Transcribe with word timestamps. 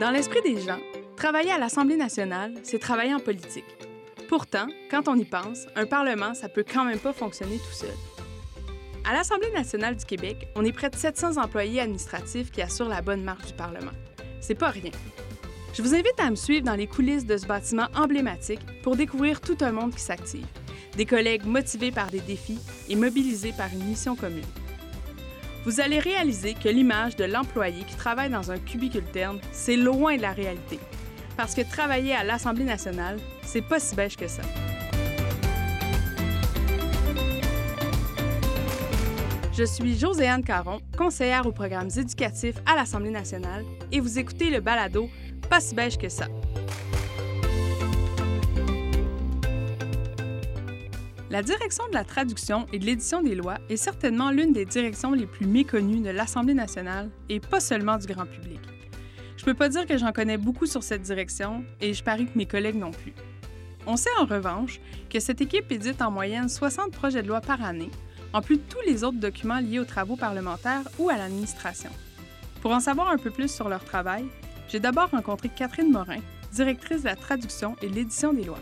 Dans 0.00 0.10
l'esprit 0.10 0.42
des 0.42 0.60
gens, 0.60 0.80
travailler 1.16 1.52
à 1.52 1.58
l'Assemblée 1.58 1.96
nationale, 1.96 2.52
c'est 2.64 2.80
travailler 2.80 3.14
en 3.14 3.20
politique. 3.20 3.64
Pourtant, 4.28 4.66
quand 4.90 5.06
on 5.06 5.14
y 5.14 5.24
pense, 5.24 5.66
un 5.76 5.86
Parlement, 5.86 6.34
ça 6.34 6.48
peut 6.48 6.64
quand 6.68 6.84
même 6.84 6.98
pas 6.98 7.12
fonctionner 7.12 7.58
tout 7.58 7.72
seul. 7.72 7.94
À 9.04 9.12
l'Assemblée 9.12 9.52
nationale 9.52 9.94
du 9.94 10.04
Québec, 10.04 10.48
on 10.56 10.64
est 10.64 10.72
près 10.72 10.90
de 10.90 10.96
700 10.96 11.36
employés 11.36 11.80
administratifs 11.80 12.50
qui 12.50 12.60
assurent 12.60 12.88
la 12.88 13.02
bonne 13.02 13.22
marche 13.22 13.46
du 13.46 13.52
Parlement. 13.52 13.92
C'est 14.40 14.56
pas 14.56 14.70
rien. 14.70 14.90
Je 15.74 15.82
vous 15.82 15.94
invite 15.94 16.18
à 16.18 16.28
me 16.28 16.36
suivre 16.36 16.64
dans 16.64 16.74
les 16.74 16.88
coulisses 16.88 17.26
de 17.26 17.36
ce 17.36 17.46
bâtiment 17.46 17.86
emblématique 17.94 18.66
pour 18.82 18.96
découvrir 18.96 19.40
tout 19.40 19.58
un 19.60 19.70
monde 19.70 19.94
qui 19.94 20.02
s'active. 20.02 20.46
Des 20.96 21.06
collègues 21.06 21.46
motivés 21.46 21.92
par 21.92 22.10
des 22.10 22.20
défis 22.20 22.58
et 22.88 22.96
mobilisés 22.96 23.54
par 23.56 23.72
une 23.72 23.84
mission 23.84 24.16
commune. 24.16 24.42
Vous 25.64 25.80
allez 25.80 25.98
réaliser 25.98 26.52
que 26.52 26.68
l'image 26.68 27.16
de 27.16 27.24
l'employé 27.24 27.84
qui 27.84 27.96
travaille 27.96 28.28
dans 28.28 28.50
un 28.50 28.58
cubicule 28.58 29.04
terne, 29.04 29.40
c'est 29.50 29.76
loin 29.76 30.16
de 30.16 30.22
la 30.22 30.32
réalité. 30.32 30.78
Parce 31.38 31.54
que 31.54 31.62
travailler 31.62 32.14
à 32.14 32.22
l'Assemblée 32.22 32.64
nationale, 32.64 33.18
c'est 33.42 33.62
pas 33.62 33.80
si 33.80 33.96
bêche 33.96 34.16
que 34.16 34.28
ça. 34.28 34.42
Je 39.56 39.64
suis 39.64 39.96
Joséanne 39.96 40.44
Caron, 40.44 40.80
conseillère 40.98 41.46
aux 41.46 41.52
programmes 41.52 41.90
éducatifs 41.96 42.56
à 42.66 42.74
l'Assemblée 42.74 43.10
nationale, 43.10 43.64
et 43.90 44.00
vous 44.00 44.18
écoutez 44.18 44.50
le 44.50 44.60
balado 44.60 45.08
Pas 45.48 45.60
si 45.60 45.74
beige 45.74 45.96
que 45.96 46.08
ça. 46.10 46.26
La 51.34 51.42
direction 51.42 51.82
de 51.88 51.94
la 51.94 52.04
traduction 52.04 52.68
et 52.72 52.78
de 52.78 52.86
l'édition 52.86 53.20
des 53.20 53.34
lois 53.34 53.58
est 53.68 53.76
certainement 53.76 54.30
l'une 54.30 54.52
des 54.52 54.64
directions 54.64 55.10
les 55.10 55.26
plus 55.26 55.48
méconnues 55.48 56.00
de 56.00 56.10
l'Assemblée 56.10 56.54
nationale 56.54 57.10
et 57.28 57.40
pas 57.40 57.58
seulement 57.58 57.96
du 57.96 58.06
grand 58.06 58.24
public. 58.24 58.60
Je 59.36 59.44
peux 59.44 59.54
pas 59.54 59.68
dire 59.68 59.84
que 59.84 59.98
j'en 59.98 60.12
connais 60.12 60.36
beaucoup 60.36 60.66
sur 60.66 60.84
cette 60.84 61.02
direction 61.02 61.64
et 61.80 61.92
je 61.92 62.04
parie 62.04 62.26
que 62.26 62.38
mes 62.38 62.46
collègues 62.46 62.76
non 62.76 62.92
plus. 62.92 63.14
On 63.84 63.96
sait 63.96 64.16
en 64.20 64.26
revanche 64.26 64.78
que 65.10 65.18
cette 65.18 65.40
équipe 65.40 65.72
édite 65.72 66.02
en 66.02 66.12
moyenne 66.12 66.48
60 66.48 66.92
projets 66.92 67.24
de 67.24 67.26
loi 67.26 67.40
par 67.40 67.64
année, 67.64 67.90
en 68.32 68.40
plus 68.40 68.58
de 68.58 68.62
tous 68.68 68.86
les 68.86 69.02
autres 69.02 69.18
documents 69.18 69.58
liés 69.58 69.80
aux 69.80 69.84
travaux 69.84 70.14
parlementaires 70.14 70.84
ou 71.00 71.10
à 71.10 71.16
l'administration. 71.16 71.90
Pour 72.62 72.70
en 72.70 72.78
savoir 72.78 73.08
un 73.08 73.18
peu 73.18 73.32
plus 73.32 73.52
sur 73.52 73.68
leur 73.68 73.84
travail, 73.84 74.24
j'ai 74.68 74.78
d'abord 74.78 75.10
rencontré 75.10 75.48
Catherine 75.48 75.90
Morin, 75.90 76.20
directrice 76.52 77.02
de 77.02 77.08
la 77.08 77.16
traduction 77.16 77.74
et 77.82 77.88
l'édition 77.88 78.32
des 78.32 78.44
lois. 78.44 78.60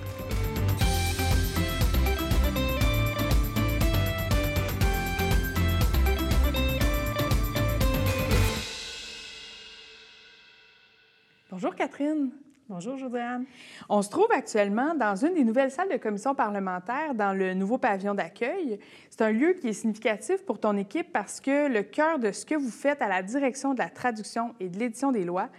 Bonjour 11.62 11.76
Catherine. 11.76 12.32
Bonjour 12.68 12.96
Josiane. 12.96 13.44
On 13.88 14.02
se 14.02 14.10
trouve 14.10 14.26
actuellement 14.34 14.96
dans 14.96 15.14
une 15.14 15.34
des 15.34 15.44
nouvelles 15.44 15.70
salles 15.70 15.90
de 15.92 15.96
commission 15.96 16.34
parlementaire 16.34 17.14
dans 17.14 17.32
le 17.32 17.54
nouveau 17.54 17.78
pavillon 17.78 18.14
d'accueil. 18.14 18.80
C'est 19.10 19.22
un 19.22 19.30
lieu 19.30 19.52
qui 19.52 19.68
est 19.68 19.72
significatif 19.72 20.44
pour 20.44 20.58
ton 20.58 20.76
équipe 20.76 21.12
parce 21.12 21.40
que 21.40 21.68
le 21.68 21.84
cœur 21.84 22.18
de 22.18 22.32
ce 22.32 22.44
que 22.44 22.56
vous 22.56 22.72
faites 22.72 23.00
à 23.00 23.06
la 23.06 23.22
direction 23.22 23.74
de 23.74 23.78
la 23.78 23.90
traduction 23.90 24.56
et 24.58 24.68
de 24.68 24.76
l'édition 24.76 25.12
des 25.12 25.24
lois, 25.24 25.50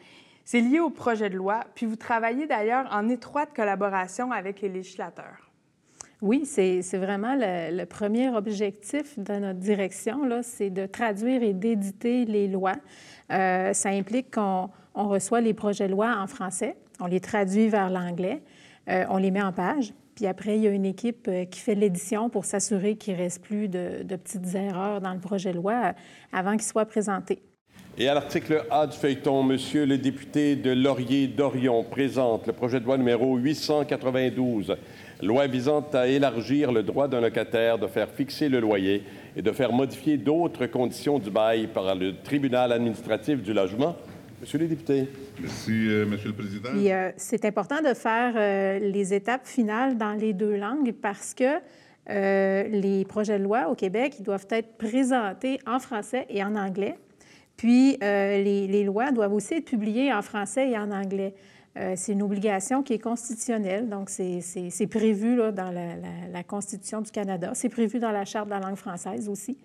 c'est 0.44 0.60
lié 0.60 0.82
au 0.82 0.90
projet 0.90 1.30
de 1.30 1.38
loi, 1.38 1.62
puis 1.74 1.86
vous 1.86 1.96
travaillez 1.96 2.48
d'ailleurs 2.48 2.86
en 2.92 3.08
étroite 3.08 3.56
collaboration 3.56 4.34
avec 4.34 4.60
les 4.60 4.68
législateurs. 4.68 5.43
Oui, 6.24 6.46
c'est 6.46 6.80
vraiment 6.94 7.36
le, 7.38 7.84
premier 7.84 8.30
objectif 8.30 9.20
de 9.20 9.34
notre 9.34 9.60
direction, 9.60 10.22
c'est 10.42 10.70
de 10.70 10.86
traduire 10.86 11.44
et 11.44 11.52
d'éditer 11.52 12.24
les 12.24 12.48
lois. 12.48 12.78
Euh, 13.30 13.74
ça 13.74 13.90
implique 13.90 14.34
qu'on 14.34 14.70
on 14.96 15.10
reçoit 15.10 15.42
les 15.42 15.54
projets 15.54 15.88
de 15.88 15.92
loi 15.92 16.16
en 16.18 16.28
français, 16.28 16.78
on 17.02 17.08
les 17.08 17.20
traduit 17.20 17.68
vers 17.68 17.90
l'anglais, 17.90 18.42
euh, 18.88 19.04
on 19.10 19.18
les 19.18 19.32
met 19.32 19.42
en 19.42 19.52
page, 19.52 19.94
puis 20.16 20.26
après, 20.26 20.56
il 20.56 20.64
y 20.64 20.68
a 20.68 20.72
une 20.72 20.86
équipe 20.86 21.28
euh, 21.28 21.44
qui 21.44 21.60
fait 21.60 21.76
l'édition 21.76 22.30
pour 22.30 22.46
s'assurer 22.46 22.96
qu'il 22.96 23.16
ne 23.16 23.20
reste 23.20 23.44
plus 23.44 23.68
de, 23.68 24.04
de, 24.04 24.16
petites 24.16 24.56
erreurs 24.56 25.02
dans 25.02 25.14
le 25.14 25.20
projet 25.20 25.52
de 25.52 25.58
loi 25.58 25.92
avant 26.32 26.54
qu'il 26.54 26.64
soit 26.64 26.86
présenté. 26.86 27.42
Et 27.96 28.08
à 28.08 28.16
l'article 28.16 28.66
A 28.72 28.88
du 28.88 28.98
feuilleton, 28.98 29.44
Monsieur 29.44 29.86
le 29.86 30.00
député 30.00 30.56
de 30.56 30.72
Laurier-Dorion 30.72 31.84
présente 31.84 32.48
le 32.48 32.54
projet 32.54 32.80
de 32.80 32.86
loi 32.86 32.98
numéro 32.98 33.38
892, 33.38 34.76
loi 35.26 35.48
visant 35.48 35.86
à 35.94 36.08
élargir 36.08 36.72
le 36.72 36.84
droit 36.84 37.08
d'un 37.08 37.22
locataire 37.22 37.78
de 37.78 37.88
faire 37.88 38.10
fixer 38.10 38.50
le 38.50 38.60
loyer 38.60 39.04
et 39.36 39.42
de 39.42 39.52
faire 39.52 39.72
modifier 39.72 40.18
d'autres 40.18 40.66
conditions 40.66 41.20
du 41.20 41.30
bail 41.30 41.68
par 41.68 41.96
le 41.96 42.16
tribunal 42.24 42.72
administratif 42.72 43.42
du 43.42 43.54
logement. 43.54 43.96
Monsieur 44.44 44.60
le 44.60 44.68
député. 44.68 45.08
Merci, 45.40 45.88
euh, 45.88 46.06
Monsieur 46.06 46.28
le 46.28 46.36
Président. 46.36 46.70
Euh, 46.76 47.12
c'est 47.16 47.46
important 47.46 47.82
de 47.82 47.94
faire 47.94 48.34
euh, 48.36 48.78
les 48.80 49.14
étapes 49.14 49.48
finales 49.48 49.98
dans 49.98 50.12
les 50.12 50.34
deux 50.34 50.58
langues 50.58 50.92
parce 50.92 51.34
que 51.34 51.46
euh, 52.10 52.64
les 52.64 53.06
projets 53.06 53.40
de 53.40 53.44
loi 53.46 53.70
au 53.70 53.76
Québec 53.76 54.16
ils 54.20 54.24
doivent 54.24 54.48
être 54.50 54.78
présentés 54.78 55.60
en 55.66 55.80
français 55.80 56.26
et 56.30 56.44
en 56.44 56.58
anglais. 56.58 56.96
Puis 57.56 57.98
les, 58.02 58.68
les, 58.68 58.84
lois 58.84 59.12
doivent 59.12 59.34
aussi 59.34 59.54
être 59.54 59.66
publiées 59.66 60.12
en 60.12 60.22
français 60.22 60.72
et 60.72 60.78
en 60.78 60.92
anglais. 60.92 61.34
C'est 61.96 62.12
une 62.12 62.22
obligation 62.22 62.84
qui 62.84 62.94
est 62.94 63.00
constitutionnelle, 63.00 63.90
donc 63.90 64.10
c'est 64.10 64.88
prévu 64.88 65.36
là, 65.36 65.52
dans 65.52 65.72
la, 65.72 66.44
Constitution 66.44 67.02
du 67.02 67.10
Canada. 67.10 67.52
C'est 67.56 67.70
prévu 67.70 68.00
dans 68.00 68.12
la 68.12 68.26
Charte 68.26 68.46
de 68.46 68.52
la 68.52 68.60
langue 68.60 68.76
française 68.76 69.28
aussi. 69.28 69.58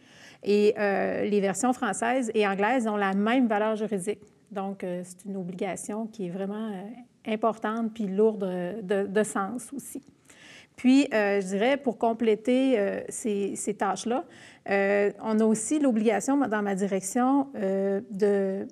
Et 0.43 0.75
les 0.79 1.41
versions 1.41 1.73
françaises 1.73 2.31
et 2.35 2.47
anglaises 2.47 2.87
ont 2.87 2.97
la 2.97 3.13
même 3.13 3.47
valeur 3.47 3.77
juridique. 3.77 4.21
Donc, 4.51 4.83
euh, 4.83 5.03
c'est 5.05 5.29
une 5.29 5.37
obligation 5.37 6.07
qui 6.07 6.27
est 6.27 6.31
vraiment 6.31 6.71
euh, 6.71 6.83
importante 7.27 7.93
puis 7.93 8.07
lourde 8.07 8.45
de, 8.83 9.07
de 9.07 9.23
sens 9.23 9.73
aussi. 9.75 10.03
Puis, 10.79 11.09
euh, 11.13 11.41
je 11.41 11.47
dirais, 11.49 11.77
pour 11.77 11.99
compléter 11.99 12.79
euh, 12.79 13.01
ces, 13.09 13.57
ces 13.57 13.75
tâches-là, 13.75 14.25
euh, 14.71 15.11
on 15.25 15.41
a 15.41 15.45
aussi 15.45 15.81
l'obligation 15.81 16.37
dans 16.37 16.63
ma 16.63 16.77
direction 16.77 17.49
de, 17.55 18.03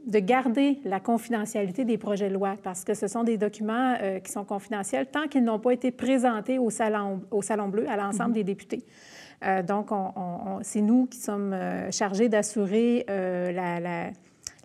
de, 0.06 0.18
garder 0.20 0.78
la 0.84 1.00
confidentialité 1.00 1.84
des 1.84 1.98
projets 1.98 2.28
de 2.28 2.34
loi 2.34 2.54
parce 2.62 2.84
que 2.84 2.94
ce 2.94 3.08
sont 3.08 3.24
des 3.24 3.38
documents 3.38 3.96
qui 4.22 4.30
sont 4.30 4.44
confidentiels 4.44 5.06
tant 5.06 5.26
qu'ils 5.26 5.42
n'ont 5.42 5.58
pas 5.58 5.72
été 5.72 5.90
présentés 5.90 6.58
au 6.58 6.68
Salon, 6.70 7.22
au 7.30 7.40
salon 7.42 7.68
Bleu 7.68 7.88
à 7.88 7.96
l'ensemble 7.96 8.32
-hmm. 8.32 8.34
des 8.34 8.44
députés. 8.44 8.84
donc, 9.66 9.90
on, 9.90 10.12
on, 10.16 10.58
c'est 10.62 10.82
nous 10.82 11.06
qui 11.06 11.18
sommes 11.18 11.56
chargés 11.90 12.28
d'assurer 12.28 13.04
la, 13.08 13.80
la 13.80 14.10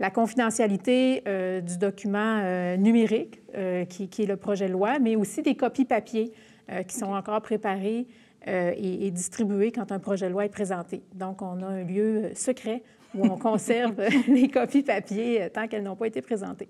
la 0.02 0.10
confidentialité 0.10 1.22
euh, 1.28 1.62
du 1.62 1.78
document 1.78 2.40
euh, 2.44 2.76
numérique, 2.76 3.40
euh, 3.56 3.86
qui, 3.86 4.10
qui, 4.10 4.24
est 4.24 4.26
le 4.26 4.36
projet 4.36 4.68
de 4.68 4.72
loi, 4.74 4.98
mais 5.00 5.16
aussi 5.16 5.44
des 5.44 5.54
copies 5.56 5.86
papier 5.86 6.34
qui 6.88 6.96
sont 6.96 7.14
encore 7.14 7.42
préparées 7.42 8.08
et, 8.48 9.08
et, 9.08 9.12
distribuées 9.12 9.72
quand 9.72 9.92
un 9.92 10.00
projet 10.00 10.28
de 10.28 10.32
loi 10.32 10.46
est 10.46 10.50
présenté. 10.50 11.04
Donc, 11.14 11.42
on 11.42 11.62
a 11.62 11.68
un 11.68 11.84
lieu 11.84 12.32
secret 12.34 12.82
où 13.14 13.26
on 13.26 13.38
conserve 13.38 14.02
les 14.28 14.50
copies 14.50 14.84
papier 14.84 15.50
tant 15.54 15.68
qu'elles 15.68 15.84
n'ont 15.84 15.96
pas 15.96 16.08
été 16.08 16.22
présentées. 16.22 16.68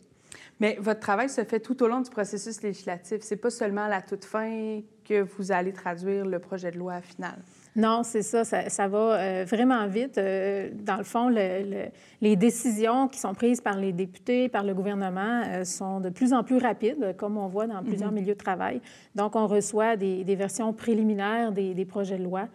Mais 0.59 0.77
votre 0.79 0.99
travail 0.99 1.29
se 1.29 1.43
fait 1.43 1.59
tout 1.59 1.81
au 1.81 1.87
long 1.87 2.01
du 2.01 2.09
processus 2.09 2.61
législatif. 2.61 3.19
C'est 3.21 3.35
pas 3.35 3.49
seulement 3.49 3.85
à 3.85 3.89
la 3.89 4.01
toute 4.01 4.25
fin 4.25 4.81
que 5.03 5.21
vous 5.21 5.51
allez 5.51 5.73
traduire 5.73 6.25
le 6.25 6.39
projet 6.39 6.71
de 6.71 6.77
loi 6.77 7.01
final. 7.01 7.39
Non, 7.75 8.03
c'est 8.03 8.21
ça, 8.21 8.43
ça, 8.43 8.69
ça, 8.69 8.87
va 8.89 8.97
euh, 8.97 9.45
vraiment 9.47 9.87
vite. 9.87 10.17
Euh, 10.17 10.69
dans 10.73 10.97
le 10.97 11.03
fond, 11.03 11.29
le, 11.29 11.63
le, 11.63 11.85
les 12.19 12.35
décisions 12.35 13.07
qui 13.07 13.17
sont 13.17 13.33
prises 13.33 13.61
par 13.61 13.77
les 13.77 13.93
députés, 13.93 14.49
par 14.49 14.63
le 14.63 14.73
gouvernement, 14.73 15.43
euh, 15.47 15.63
sont 15.63 16.01
de 16.01 16.09
plus 16.09 16.33
en 16.33 16.43
plus 16.43 16.57
rapides, 16.57 17.15
comme 17.17 17.37
on 17.37 17.47
voit 17.47 17.67
dans 17.67 17.81
plusieurs 17.81 18.11
mm 18.11 18.15
-hmm. 18.15 18.19
milieux 18.19 18.33
de 18.33 18.43
travail. 18.43 18.81
Donc, 19.15 19.35
on 19.37 19.47
reçoit 19.47 19.95
des, 19.95 20.25
des 20.25 20.35
versions 20.35 20.73
préliminaires 20.73 21.53
des, 21.53 21.73
des, 21.73 21.85
projets 21.85 22.17
de 22.17 22.23
loi 22.23 22.47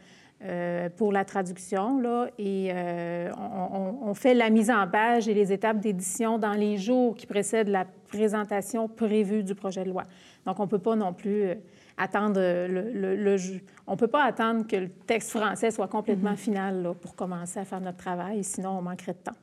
pour 0.98 1.12
la 1.12 1.24
traduction, 1.24 1.98
là, 1.98 2.28
et 2.38 2.70
on, 3.38 4.08
on, 4.10 4.14
fait 4.14 4.34
la 4.34 4.50
mise 4.50 4.70
en 4.70 4.86
page 4.86 5.28
et 5.30 5.34
les 5.34 5.50
étapes 5.50 5.80
d'édition 5.80 6.38
dans 6.38 6.56
les 6.64 6.76
jours 6.76 7.16
qui 7.16 7.26
précèdent 7.26 7.72
la 7.80 7.86
présentation 8.08 8.86
prévue 8.86 9.42
du 9.42 9.54
projet 9.54 9.84
de 9.84 9.90
loi. 9.90 10.04
Donc, 10.44 10.60
on 10.60 10.64
ne 10.64 10.68
peut 10.68 10.84
pas 10.90 10.94
non 10.94 11.14
plus 11.14 11.56
attendre 11.96 12.40
le, 12.40 12.66
le, 12.92 13.16
le, 13.16 13.36
on 13.86 13.92
ne 13.92 13.96
peut 13.96 14.06
pas 14.08 14.24
attendre 14.24 14.66
que 14.66 14.76
le 14.76 14.88
texte 14.88 15.30
français 15.30 15.70
soit 15.70 15.88
complètement 15.88 16.32
mm 16.32 16.34
-hmm. 16.34 16.50
final 16.50 16.82
là, 16.82 16.94
pour 16.94 17.14
commencer 17.14 17.58
à 17.60 17.64
faire 17.64 17.80
notre 17.80 17.98
travail, 17.98 18.44
sinon 18.44 18.78
on 18.78 18.82
manquerait 18.82 19.14
de 19.14 19.18
temps. 19.30 19.38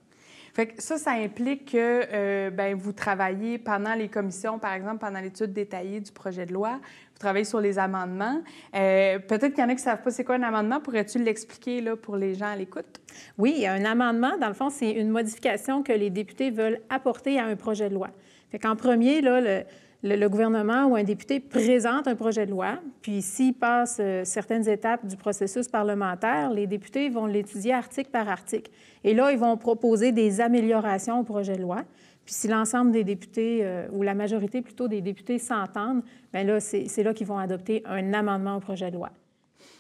Fait 0.55 0.67
que 0.67 0.83
ça, 0.83 0.97
ça 0.97 1.11
implique 1.13 1.71
que 1.71 1.77
euh, 2.13 2.51
ben, 2.51 2.75
vous 2.75 2.94
travaillez 2.94 3.57
pendant 3.57 3.95
les 3.95 4.07
commissions, 4.07 4.59
par 4.59 4.73
exemple, 4.73 5.00
pendant 5.00 5.19
l'étude 5.19 5.51
détaillée 5.51 6.00
du 6.00 6.11
projet 6.11 6.45
de 6.45 6.53
loi, 6.53 6.73
vous 7.13 7.19
travaillez 7.19 7.45
sur 7.45 7.59
les 7.59 7.79
amendements. 7.79 8.39
Euh, 8.75 9.17
Peut-être 9.17 9.53
qu'il 9.53 9.63
y 9.63 9.67
en 9.67 9.69
a 9.69 9.75
qui 9.75 9.77
ne 9.77 9.89
savent 9.89 10.03
pas 10.03 10.11
c'est 10.11 10.23
quoi 10.23 10.35
un 10.35 10.44
amendement. 10.44 10.79
Pourrais-tu 10.79 11.17
l'expliquer 11.17 11.81
pour 11.95 12.17
les 12.17 12.35
gens 12.35 12.51
à 12.51 12.56
l'écoute? 12.56 13.01
Oui, 13.39 13.65
un 13.65 13.83
amendement, 13.83 14.38
dans 14.38 14.47
le 14.47 14.53
fond, 14.53 14.69
c'est 14.69 14.91
une 14.91 15.09
modification 15.09 15.81
que 15.81 15.94
les 15.94 16.11
députés 16.11 16.51
veulent 16.51 16.81
apporter 16.88 17.39
à 17.39 17.45
un 17.45 17.56
projet 17.56 17.89
de 17.89 17.95
loi. 17.95 18.09
Fait 18.51 18.59
qu'en 18.59 18.75
premier, 18.75 19.21
là, 19.21 19.41
le, 19.41 19.63
le, 20.03 20.27
gouvernement 20.27 20.85
ou 20.85 20.95
un 20.95 21.03
député 21.03 21.39
présente 21.39 22.07
un 22.07 22.15
projet 22.15 22.45
de 22.45 22.51
loi, 22.51 22.79
puis 23.01 23.21
s'il 23.21 23.53
passe 23.53 23.97
euh, 24.00 24.23
certaines 24.25 24.67
étapes 24.67 25.05
du 25.05 25.15
processus 25.15 25.67
parlementaire, 25.67 26.51
les 26.51 26.67
députés 26.67 27.09
vont 27.09 27.25
l'étudier 27.25 27.73
article 27.73 28.09
par 28.11 28.27
article. 28.27 28.69
Et 29.03 29.13
là, 29.13 29.31
ils 29.31 29.39
vont 29.39 29.55
proposer 29.57 30.11
des 30.11 30.41
améliorations 30.41 31.19
au 31.19 31.23
projet 31.23 31.55
de 31.55 31.61
loi. 31.61 31.83
Puis 32.25 32.35
si 32.35 32.47
l'ensemble 32.47 32.91
des 32.91 33.03
députés, 33.03 33.59
euh, 33.63 33.88
ou 33.91 34.01
la 34.01 34.13
majorité 34.13 34.61
plutôt 34.61 34.88
des 34.88 35.01
députés 35.01 35.39
s'entendent, 35.39 36.03
bien 36.33 36.44
là, 36.44 36.59
c'est 36.59 37.03
là 37.03 37.13
qu'ils 37.13 37.27
vont 37.27 37.38
adopter 37.38 37.81
un 37.85 38.13
amendement 38.13 38.57
au 38.57 38.59
projet 38.59 38.91
de 38.91 38.95
loi. 38.95 39.09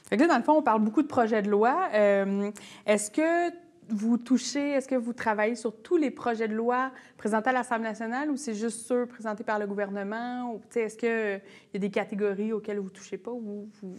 Fait 0.09 0.17
là, 0.17 0.27
dans 0.27 0.37
le 0.37 0.43
fond, 0.43 0.57
on 0.57 0.61
parle 0.61 0.81
beaucoup 0.81 1.01
de 1.01 1.07
projets 1.07 1.41
de 1.41 1.49
loi. 1.49 1.89
Euh, 1.93 2.51
est-ce 2.85 3.09
que 3.09 3.49
vous 3.89 4.17
touchez, 4.17 4.71
est-ce 4.71 4.87
que 4.87 4.95
vous 4.95 5.13
travaillez 5.13 5.55
sur 5.55 5.75
tous 5.75 5.97
les 5.97 6.11
projets 6.11 6.47
de 6.47 6.53
loi 6.53 6.91
présentés 7.17 7.49
à 7.49 7.53
l'Assemblée 7.53 7.89
nationale 7.89 8.29
ou 8.29 8.37
c'est 8.37 8.53
juste 8.53 8.85
ceux 8.87 9.05
présentés 9.05 9.43
par 9.43 9.59
le 9.59 9.67
gouvernement? 9.67 10.59
Est-ce 10.75 10.97
qu'il 10.97 11.41
y 11.73 11.77
a 11.77 11.79
des 11.79 11.89
catégories 11.89 12.53
auxquelles 12.53 12.79
vous 12.79 12.85
ne 12.85 12.89
touchez 12.89 13.17
pas 13.17 13.31
ou 13.31 13.67
vous... 13.81 13.95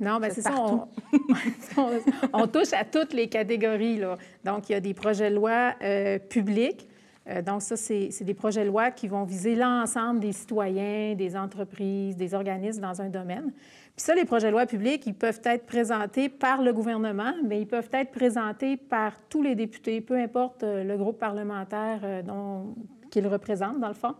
Non, 0.00 0.20
bien 0.20 0.30
c'est 0.30 0.42
ça. 0.42 0.54
On, 2.32 2.46
touche 2.46 2.72
à 2.72 2.84
toutes 2.84 3.12
les 3.12 3.28
catégories. 3.28 3.98
Là. 3.98 4.16
Donc, 4.44 4.68
il 4.68 4.72
y 4.72 4.74
a 4.76 4.80
des 4.80 4.94
projets 4.94 5.30
de 5.30 5.34
loi 5.34 5.74
euh, 5.82 6.18
publics. 6.18 6.88
Euh, 7.28 7.42
donc, 7.42 7.62
ça, 7.62 7.76
c'est 7.76 8.22
des 8.22 8.34
projets 8.34 8.62
de 8.62 8.68
loi 8.68 8.90
qui 8.90 9.08
vont 9.08 9.24
viser 9.24 9.54
l'ensemble 9.56 10.20
des 10.20 10.32
citoyens, 10.32 11.14
des 11.14 11.36
entreprises, 11.36 12.16
des 12.16 12.32
organismes 12.32 12.82
dans 12.82 13.00
un 13.02 13.08
domaine. 13.08 13.52
Puis 13.98 14.04
ça, 14.04 14.14
les 14.14 14.24
projets 14.24 14.46
de 14.46 14.52
loi 14.52 14.64
publics, 14.64 15.04
ils 15.06 15.14
peuvent 15.14 15.40
être 15.42 15.66
présentés 15.66 16.28
par 16.28 16.62
le 16.62 16.72
gouvernement, 16.72 17.34
mais 17.44 17.60
ils 17.60 17.66
peuvent 17.66 17.90
être 17.92 18.12
présentés 18.12 18.76
par 18.76 19.18
tous 19.28 19.42
les 19.42 19.56
députés, 19.56 20.00
peu 20.00 20.14
importe 20.14 20.62
euh, 20.62 20.84
le 20.84 20.96
groupe 20.96 21.18
parlementaire 21.18 21.98
qu'ils 23.10 23.26
représentent, 23.26 23.80
dans 23.80 23.88
le 23.88 23.94
fond. 23.94 24.14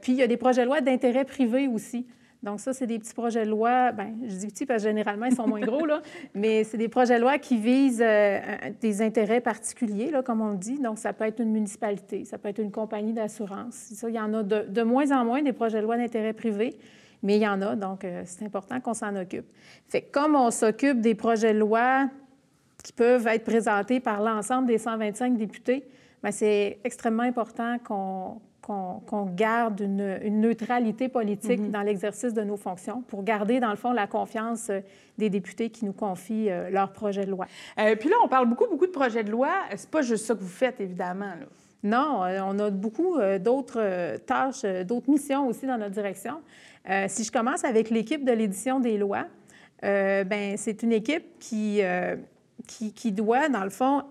puis, 0.00 0.12
il 0.12 0.18
y 0.18 0.22
a 0.22 0.28
des 0.28 0.36
projets 0.36 0.60
de 0.60 0.66
loi 0.66 0.80
d'intérêt 0.80 1.24
privé 1.24 1.66
aussi. 1.66 2.06
Donc, 2.44 2.60
ça, 2.60 2.74
c'est 2.74 2.86
des 2.86 2.98
petits 2.98 3.14
projets 3.14 3.46
de 3.46 3.50
loi. 3.50 3.90
Bien, 3.90 4.12
je 4.22 4.36
dis 4.36 4.46
petits 4.48 4.66
parce 4.66 4.82
que 4.82 4.88
généralement, 4.90 5.24
ils 5.26 5.34
sont 5.34 5.48
moins 5.48 5.60
gros, 5.60 5.86
là, 5.86 6.02
mais 6.34 6.62
c'est 6.62 6.76
des 6.76 6.88
projets 6.88 7.16
de 7.16 7.22
loi 7.22 7.38
qui 7.38 7.56
visent 7.56 8.04
euh, 8.04 8.38
des 8.82 9.00
intérêts 9.00 9.40
particuliers, 9.40 10.10
là, 10.10 10.22
comme 10.22 10.42
on 10.42 10.50
le 10.50 10.58
dit. 10.58 10.78
Donc, 10.78 10.98
ça 10.98 11.14
peut 11.14 11.24
être 11.24 11.40
une 11.40 11.50
municipalité, 11.50 12.24
ça 12.26 12.36
peut 12.36 12.50
être 12.50 12.58
une 12.60 12.70
compagnie 12.70 13.14
d'assurance. 13.14 13.74
Ça, 13.74 14.10
il 14.10 14.14
y 14.14 14.20
en 14.20 14.32
a 14.34 14.42
de, 14.42 14.82
moins 14.82 15.10
en 15.10 15.24
moins 15.24 15.42
des 15.42 15.54
projets 15.54 15.78
de 15.78 15.84
loi 15.84 15.96
d'intérêt 15.96 16.34
privé, 16.34 16.76
mais 17.24 17.36
il 17.36 17.42
y 17.42 17.48
en 17.48 17.60
a, 17.60 17.74
donc 17.74 18.04
euh, 18.04 18.22
c'est 18.24 18.44
important 18.44 18.80
qu'on 18.80 18.94
s'en 18.94 19.16
occupe. 19.16 19.46
Fait 19.88 20.02
comme 20.02 20.36
on 20.36 20.52
s'occupe 20.52 21.00
des 21.00 21.16
projets 21.16 21.52
de 21.52 21.58
loi 21.58 22.08
qui 22.84 22.92
peuvent 22.92 23.26
être 23.26 23.44
présentés 23.44 23.98
par 23.98 24.22
l'ensemble 24.22 24.68
des 24.68 24.78
125 24.78 25.36
députés, 25.36 25.84
bien, 26.22 26.30
c'est 26.30 26.78
extrêmement 26.84 27.24
important 27.24 27.78
qu'on 27.82 28.40
qu'on 28.66 29.26
garde 29.26 29.80
une, 29.80 30.40
neutralité 30.40 31.08
politique 31.08 31.60
mm-hmm. 31.60 31.70
dans 31.70 31.82
l'exercice 31.82 32.32
de 32.32 32.42
nos 32.42 32.56
fonctions 32.56 33.02
pour 33.02 33.22
garder, 33.22 33.60
dans 33.60 33.70
le 33.70 33.76
fond, 33.76 33.92
la 33.92 34.06
confiance 34.06 34.70
euh, 34.70 34.80
des 35.18 35.30
députés 35.30 35.70
qui 35.70 35.84
nous 35.84 35.92
confient 35.92 36.50
euh, 36.50 36.70
leurs 36.70 36.92
projets 36.92 37.24
de 37.24 37.30
loi. 37.30 37.46
Euh, 37.78 37.94
puis 37.96 38.08
là, 38.08 38.16
on 38.24 38.28
parle 38.28 38.48
beaucoup, 38.48 38.66
beaucoup 38.68 38.86
de 38.86 38.92
projets 38.92 39.24
de 39.24 39.30
loi. 39.30 39.50
C'est 39.76 39.90
pas 39.90 40.02
juste 40.02 40.24
ça 40.24 40.34
que 40.34 40.40
vous 40.40 40.48
faites, 40.48 40.80
évidemment. 40.80 41.32
Non, 41.82 42.22
on 42.22 42.58
a 42.60 42.70
beaucoup 42.70 43.18
d'autres 43.38 44.16
tâches, 44.24 44.64
d'autres 44.86 45.10
missions 45.10 45.46
aussi 45.48 45.66
dans 45.66 45.76
notre 45.76 45.90
direction. 45.90 46.40
Si 47.08 47.24
je 47.24 47.32
commence 47.32 47.64
avec 47.64 47.90
l'équipe 47.90 48.24
de 48.24 48.32
l'édition 48.32 48.80
des 48.80 48.98
lois, 48.98 49.26
ben 49.82 50.54
c'est 50.56 50.82
une 50.82 50.92
équipe 50.92 51.38
qui, 51.38 51.80
qui, 52.66 52.92
qui, 52.92 53.12
doit, 53.12 53.48
dans 53.48 53.64
le 53.64 53.70
fond, 53.70 54.02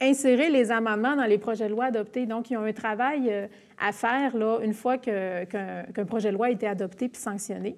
insérer 0.00 0.50
les 0.50 0.70
amendements 0.70 1.16
dans 1.16 1.24
les 1.24 1.38
projets 1.38 1.66
de 1.66 1.72
loi 1.72 1.86
adoptés. 1.86 2.26
Donc, 2.26 2.50
ils 2.50 2.56
ont 2.56 2.64
un 2.64 2.72
travail 2.72 3.48
à 3.78 3.92
faire 3.92 4.36
là, 4.36 4.58
une 4.62 4.74
fois 4.74 4.98
qu'un 4.98 6.04
projet 6.06 6.30
de 6.30 6.34
loi 6.34 6.46
a 6.46 6.50
été 6.50 6.66
adopté 6.66 7.08
puis 7.08 7.20
sanctionné. 7.20 7.76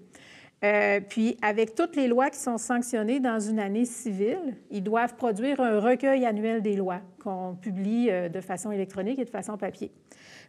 Euh, 0.65 1.01
puis, 1.01 1.37
avec 1.43 1.75
toutes 1.75 1.97
les 1.97 2.07
lois 2.07 2.31
qui 2.31 2.39
sont 2.39 2.57
sanctionnées 2.57 3.19
dans 3.19 3.41
une 3.41 3.59
année 3.59 3.85
civile, 3.85 4.55
ils 4.71 4.83
doivent 4.83 5.17
produire 5.17 5.61
un 5.61 5.81
recueil 5.81 6.25
annuel 6.25 6.63
des 6.63 6.77
lois 6.77 7.01
qu'on 7.23 7.57
publie 7.61 8.09
euh, 8.11 8.29
de 8.29 8.41
façon 8.41 8.71
électronique 8.71 9.19
et 9.19 9.25
de 9.25 9.31
façon 9.31 9.57
papier. 9.57 9.91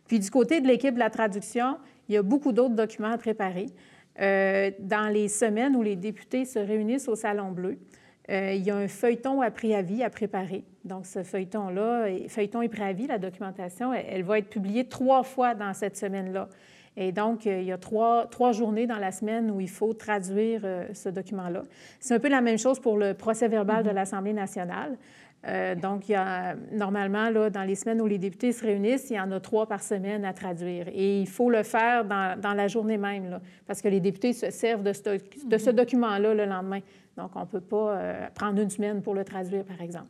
Puis, 0.07 0.19
du 0.19 0.29
côté 0.29 0.62
de 0.62 0.68
l'équipe 0.68 0.94
de 0.94 1.00
la 1.00 1.09
traduction, 1.09 1.77
il 2.07 2.15
y 2.15 2.17
a 2.17 2.21
beaucoup 2.21 2.51
d'autres 2.51 2.75
documents 2.75 3.11
à 3.11 3.17
préparer. 3.17 3.67
Euh, 4.19 4.71
dans 4.79 5.11
les 5.11 5.27
semaines 5.27 5.75
où 5.75 5.81
les 5.81 5.95
députés 5.95 6.45
se 6.45 6.59
réunissent 6.59 7.07
au 7.07 7.15
Salon 7.15 7.51
Bleu, 7.51 7.77
il 8.29 8.61
y 8.63 8.71
a 8.71 8.77
un 8.77 8.88
feuilleton 8.88 9.41
à 9.41 9.51
préavis 9.51 10.01
à 10.01 10.09
préparer. 10.09 10.63
Donc, 10.85 11.05
ce 11.05 11.23
feuilleton-là, 11.23 12.07
feuilleton 12.29 12.61
et 12.61 12.69
préavis, 12.69 13.07
la 13.07 13.17
documentation, 13.17 13.94
elle, 13.94 14.23
va 14.23 14.38
être 14.38 14.50
publiée 14.50 14.85
trois 14.85 15.23
fois 15.23 15.55
dans 15.55 15.73
cette 15.73 15.97
semaine-là. 15.97 16.47
Et 16.95 17.11
donc, 17.11 17.47
euh, 17.47 17.59
il 17.59 17.65
y 17.65 17.71
a 17.71 17.77
trois, 17.77 18.27
trois, 18.27 18.51
journées 18.51 18.85
dans 18.85 19.00
la 19.00 19.11
semaine 19.11 19.50
où 19.50 19.59
il 19.59 19.69
faut 19.69 19.94
traduire 19.94 20.61
euh, 20.63 20.85
ce 20.94 21.09
document-là. 21.09 21.63
C'est 22.00 22.13
un 22.13 22.19
peu 22.19 22.29
la 22.29 22.41
même 22.41 22.59
chose 22.59 22.79
pour 22.79 22.97
le 22.97 23.13
procès 23.13 23.47
verbal 23.47 23.83
de 23.83 23.89
mm-hmm. 23.89 23.94
l'Assemblée 23.94 24.33
nationale. 24.33 24.97
Euh, 25.45 25.75
donc, 25.75 26.07
il 26.07 26.13
y 26.13 26.16
a, 26.16 26.56
normalement, 26.72 27.30
là, 27.30 27.50
dans 27.50 27.63
les 27.63 27.75
semaines 27.75 28.01
où 28.01 28.07
les 28.07 28.18
députés 28.18 28.51
se 28.51 28.66
réunissent, 28.66 29.10
il 29.10 29.16
y 29.16 29.19
en 29.19 29.31
a 29.31 29.40
trois 29.40 29.68
par 29.68 29.84
semaine 29.84 30.24
à 30.24 30.34
traduire. 30.34 30.88
Et 30.94 31.19
il 31.19 31.28
faut 31.28 31.50
le 31.50 31.63
faire 31.63 32.06
dans, 32.06 32.40
dans 32.40 32.54
la 32.54 32.68
journée 32.68 32.98
même, 32.98 33.30
là, 33.30 33.42
parce 33.68 33.81
que 33.81 33.90
les 33.90 34.00
députés 34.00 34.34
se 34.34 34.51
servent 34.51 34.84
de 34.84 34.94
ce, 34.94 35.01
de 35.01 35.57
ce 35.57 35.69
mm-hmm. 35.69 35.74
document-là 35.74 36.34
le 36.34 36.45
lendemain. 36.45 36.80
Donc, 37.18 37.31
on 37.36 37.42
ne 37.42 37.45
peut 37.45 37.62
pas 37.62 38.00
prendre 38.34 38.60
une 38.60 38.69
semaine 38.69 39.01
pour 39.01 39.13
le 39.13 39.24
traduire, 39.24 39.63
par 39.66 39.81
exemple. 39.81 40.07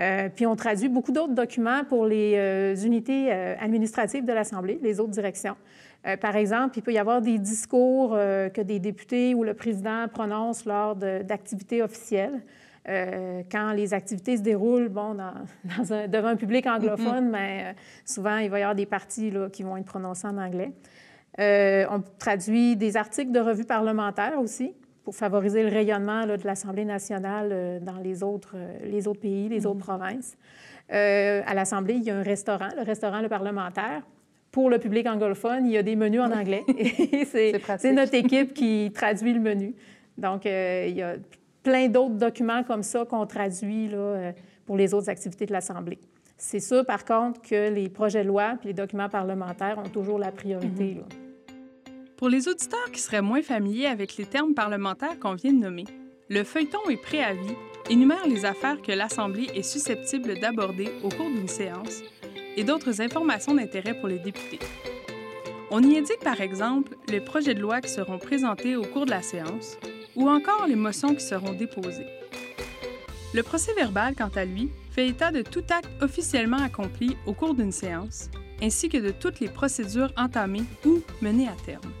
Euh, 0.00 0.30
puis 0.34 0.46
on 0.46 0.56
traduit 0.56 0.88
beaucoup 0.88 1.12
d'autres 1.12 1.34
documents 1.34 1.84
pour 1.84 2.06
les 2.06 2.34
euh, 2.36 2.74
unités 2.76 3.30
euh, 3.30 3.54
administratives 3.60 4.24
de 4.24 4.32
l'Assemblée, 4.32 4.78
les 4.82 4.98
autres 4.98 5.10
directions. 5.10 5.56
par 6.20 6.36
exemple, 6.36 6.78
il 6.78 6.82
peut 6.82 6.92
y 6.92 6.98
avoir 6.98 7.20
des 7.20 7.38
discours 7.38 8.12
que 8.12 8.62
des 8.62 8.78
députés 8.78 9.34
ou 9.34 9.44
le 9.44 9.52
président 9.52 10.08
prononcent 10.08 10.64
lors 10.64 10.96
d'activités 10.96 11.82
officielles. 11.82 12.40
Quand 13.50 13.72
les 13.72 13.94
activités 13.94 14.36
se 14.36 14.42
déroulent 14.42 14.88
bon, 14.88 15.14
devant 16.08 16.28
un 16.28 16.36
public 16.36 16.66
anglophone, 16.66 17.28
mm-hmm. 17.28 17.30
mais 17.30 17.74
souvent, 18.04 18.38
il 18.38 18.50
va 18.50 18.58
y 18.58 18.62
avoir 18.62 18.74
des 18.74 18.86
parties 18.86 19.30
là, 19.30 19.48
qui 19.48 19.62
vont 19.62 19.76
être 19.76 19.86
prononcées 19.86 20.26
en 20.26 20.38
anglais. 20.38 20.72
on 21.38 22.02
traduit 22.18 22.76
des 22.76 22.96
articles 22.96 23.32
de 23.32 23.40
revues 23.40 23.64
parlementaires 23.64 24.40
aussi 24.40 24.74
pour 25.04 25.14
favoriser 25.14 25.62
le 25.62 25.70
rayonnement 25.70 26.26
de 26.26 26.38
l'Assemblée 26.44 26.84
nationale 26.84 27.48
euh, 27.52 27.80
dans 27.80 27.98
les 27.98 28.22
autres, 28.22 28.52
euh, 28.54 28.78
les 28.84 29.08
autres 29.08 29.20
pays, 29.20 29.48
les 29.48 29.66
autres 29.66 29.78
mm. 29.78 29.82
provinces. 29.82 30.36
Euh, 30.92 31.42
à 31.46 31.54
l'Assemblée, 31.54 31.94
il 31.94 32.02
y 32.02 32.10
a 32.10 32.16
un 32.16 32.22
restaurant, 32.22 32.68
le 32.76 32.82
restaurant 32.82 33.20
Le 33.20 33.28
Parlementaire. 33.28 34.02
Pour 34.50 34.68
le 34.68 34.78
public 34.78 35.06
anglophone, 35.06 35.66
il 35.66 35.72
y 35.72 35.78
a 35.78 35.82
des 35.82 35.96
menus 35.96 36.20
en 36.20 36.30
anglais. 36.38 36.64
c'est 37.26 37.92
notre 37.92 38.14
équipe 38.14 38.52
qui 38.52 38.90
traduit 38.94 39.32
le 39.32 39.40
menu. 39.40 39.74
Donc, 40.18 40.44
il 40.44 40.94
y 40.94 41.02
a 41.02 41.14
plein 41.62 41.88
d'autres 41.88 42.14
documents 42.14 42.62
comme 42.62 42.82
ça 42.82 43.04
qu'on 43.04 43.26
traduit 43.26 43.88
là, 43.88 44.32
pour 44.66 44.76
les 44.76 44.94
autres 44.94 45.08
activités 45.08 45.46
de 45.46 45.52
l'Assemblée. 45.52 45.98
C'est 46.36 46.60
sûr, 46.60 46.86
par 46.86 47.04
contre, 47.04 47.42
que 47.42 47.70
les 47.70 47.88
projets 47.88 48.22
de 48.22 48.28
loi 48.28 48.54
et 48.64 48.68
les 48.68 48.72
documents 48.72 49.10
parlementaires 49.10 49.78
ont 49.78 49.88
toujours 49.88 50.18
la 50.18 50.32
priorité. 50.32 50.94
Mm-hmm. 50.94 52.16
Pour 52.16 52.28
les 52.28 52.48
auditeurs 52.48 52.90
qui 52.92 53.00
seraient 53.00 53.22
moins 53.22 53.42
familiers 53.42 53.86
avec 53.86 54.16
les 54.16 54.26
termes 54.26 54.54
parlementaires 54.54 55.18
qu'on 55.18 55.34
vient 55.34 55.52
de 55.52 55.58
nommer, 55.58 55.84
le 56.28 56.44
feuilleton 56.44 56.88
et 56.88 56.96
préavis 56.96 57.56
énumère 57.90 58.26
les 58.26 58.44
affaires 58.44 58.80
que 58.80 58.92
l'Assemblée 58.92 59.48
est 59.54 59.62
susceptible 59.62 60.38
d'aborder 60.38 60.90
au 61.02 61.08
cours 61.08 61.28
d'une 61.28 61.48
séance 61.48 62.02
et 62.56 62.64
d'autres 62.64 63.00
informations 63.00 63.54
d'intérêt 63.54 63.94
pour 63.94 64.08
les 64.08 64.18
députés. 64.18 64.60
On 65.70 65.82
y 65.82 65.98
indique 65.98 66.20
par 66.22 66.40
exemple 66.40 66.96
les 67.08 67.20
projets 67.20 67.54
de 67.54 67.60
loi 67.60 67.80
qui 67.80 67.90
seront 67.90 68.18
présentés 68.18 68.76
au 68.76 68.82
cours 68.82 69.06
de 69.06 69.10
la 69.10 69.22
séance 69.22 69.76
ou 70.16 70.28
encore 70.28 70.66
les 70.66 70.76
motions 70.76 71.14
qui 71.14 71.24
seront 71.24 71.52
déposées. 71.52 72.06
Le 73.32 73.42
procès 73.42 73.72
verbal, 73.74 74.14
quant 74.16 74.30
à 74.34 74.44
lui, 74.44 74.70
fait 74.90 75.08
état 75.08 75.30
de 75.30 75.42
tout 75.42 75.62
acte 75.70 75.90
officiellement 76.02 76.58
accompli 76.58 77.16
au 77.26 77.32
cours 77.32 77.54
d'une 77.54 77.72
séance, 77.72 78.28
ainsi 78.60 78.88
que 78.88 78.98
de 78.98 79.10
toutes 79.10 79.40
les 79.40 79.48
procédures 79.48 80.12
entamées 80.16 80.64
ou 80.84 81.00
menées 81.22 81.48
à 81.48 81.54
terme. 81.64 81.92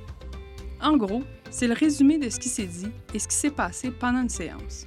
En 0.82 0.96
gros, 0.96 1.22
c'est 1.50 1.68
le 1.68 1.74
résumé 1.74 2.18
de 2.18 2.28
ce 2.28 2.40
qui 2.40 2.48
s'est 2.48 2.66
dit 2.66 2.90
et 3.14 3.18
ce 3.18 3.28
qui 3.28 3.36
s'est 3.36 3.50
passé 3.50 3.90
pendant 3.90 4.22
une 4.22 4.28
séance. 4.28 4.86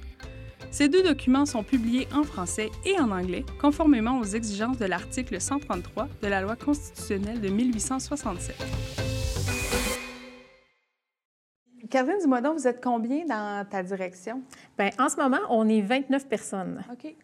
Ces 0.70 0.88
deux 0.88 1.04
documents 1.04 1.46
sont 1.46 1.62
publiés 1.62 2.08
en 2.12 2.24
français 2.24 2.70
et 2.84 2.98
en 2.98 3.10
anglais, 3.12 3.44
conformément 3.60 4.18
aux 4.18 4.24
exigences 4.24 4.78
de 4.78 4.86
l'article 4.86 5.40
133 5.40 6.08
de 6.20 6.26
la 6.26 6.40
loi 6.40 6.56
constitutionnelle 6.56 7.40
de 7.40 7.48
1867. 7.48 9.13
Catherine, 11.94 12.18
dis-moi 12.18 12.40
donc, 12.40 12.58
vous 12.58 12.66
êtes 12.66 12.82
combien 12.82 13.24
dans 13.24 13.64
ta 13.70 13.80
direction? 13.80 14.42
Bien, 14.76 14.90
en 14.98 15.08
ce 15.08 15.14
moment, 15.14 15.38
on 15.48 15.68
est 15.68 15.80
29 15.80 16.26
personnes. 16.26 16.82
OK. 16.90 17.14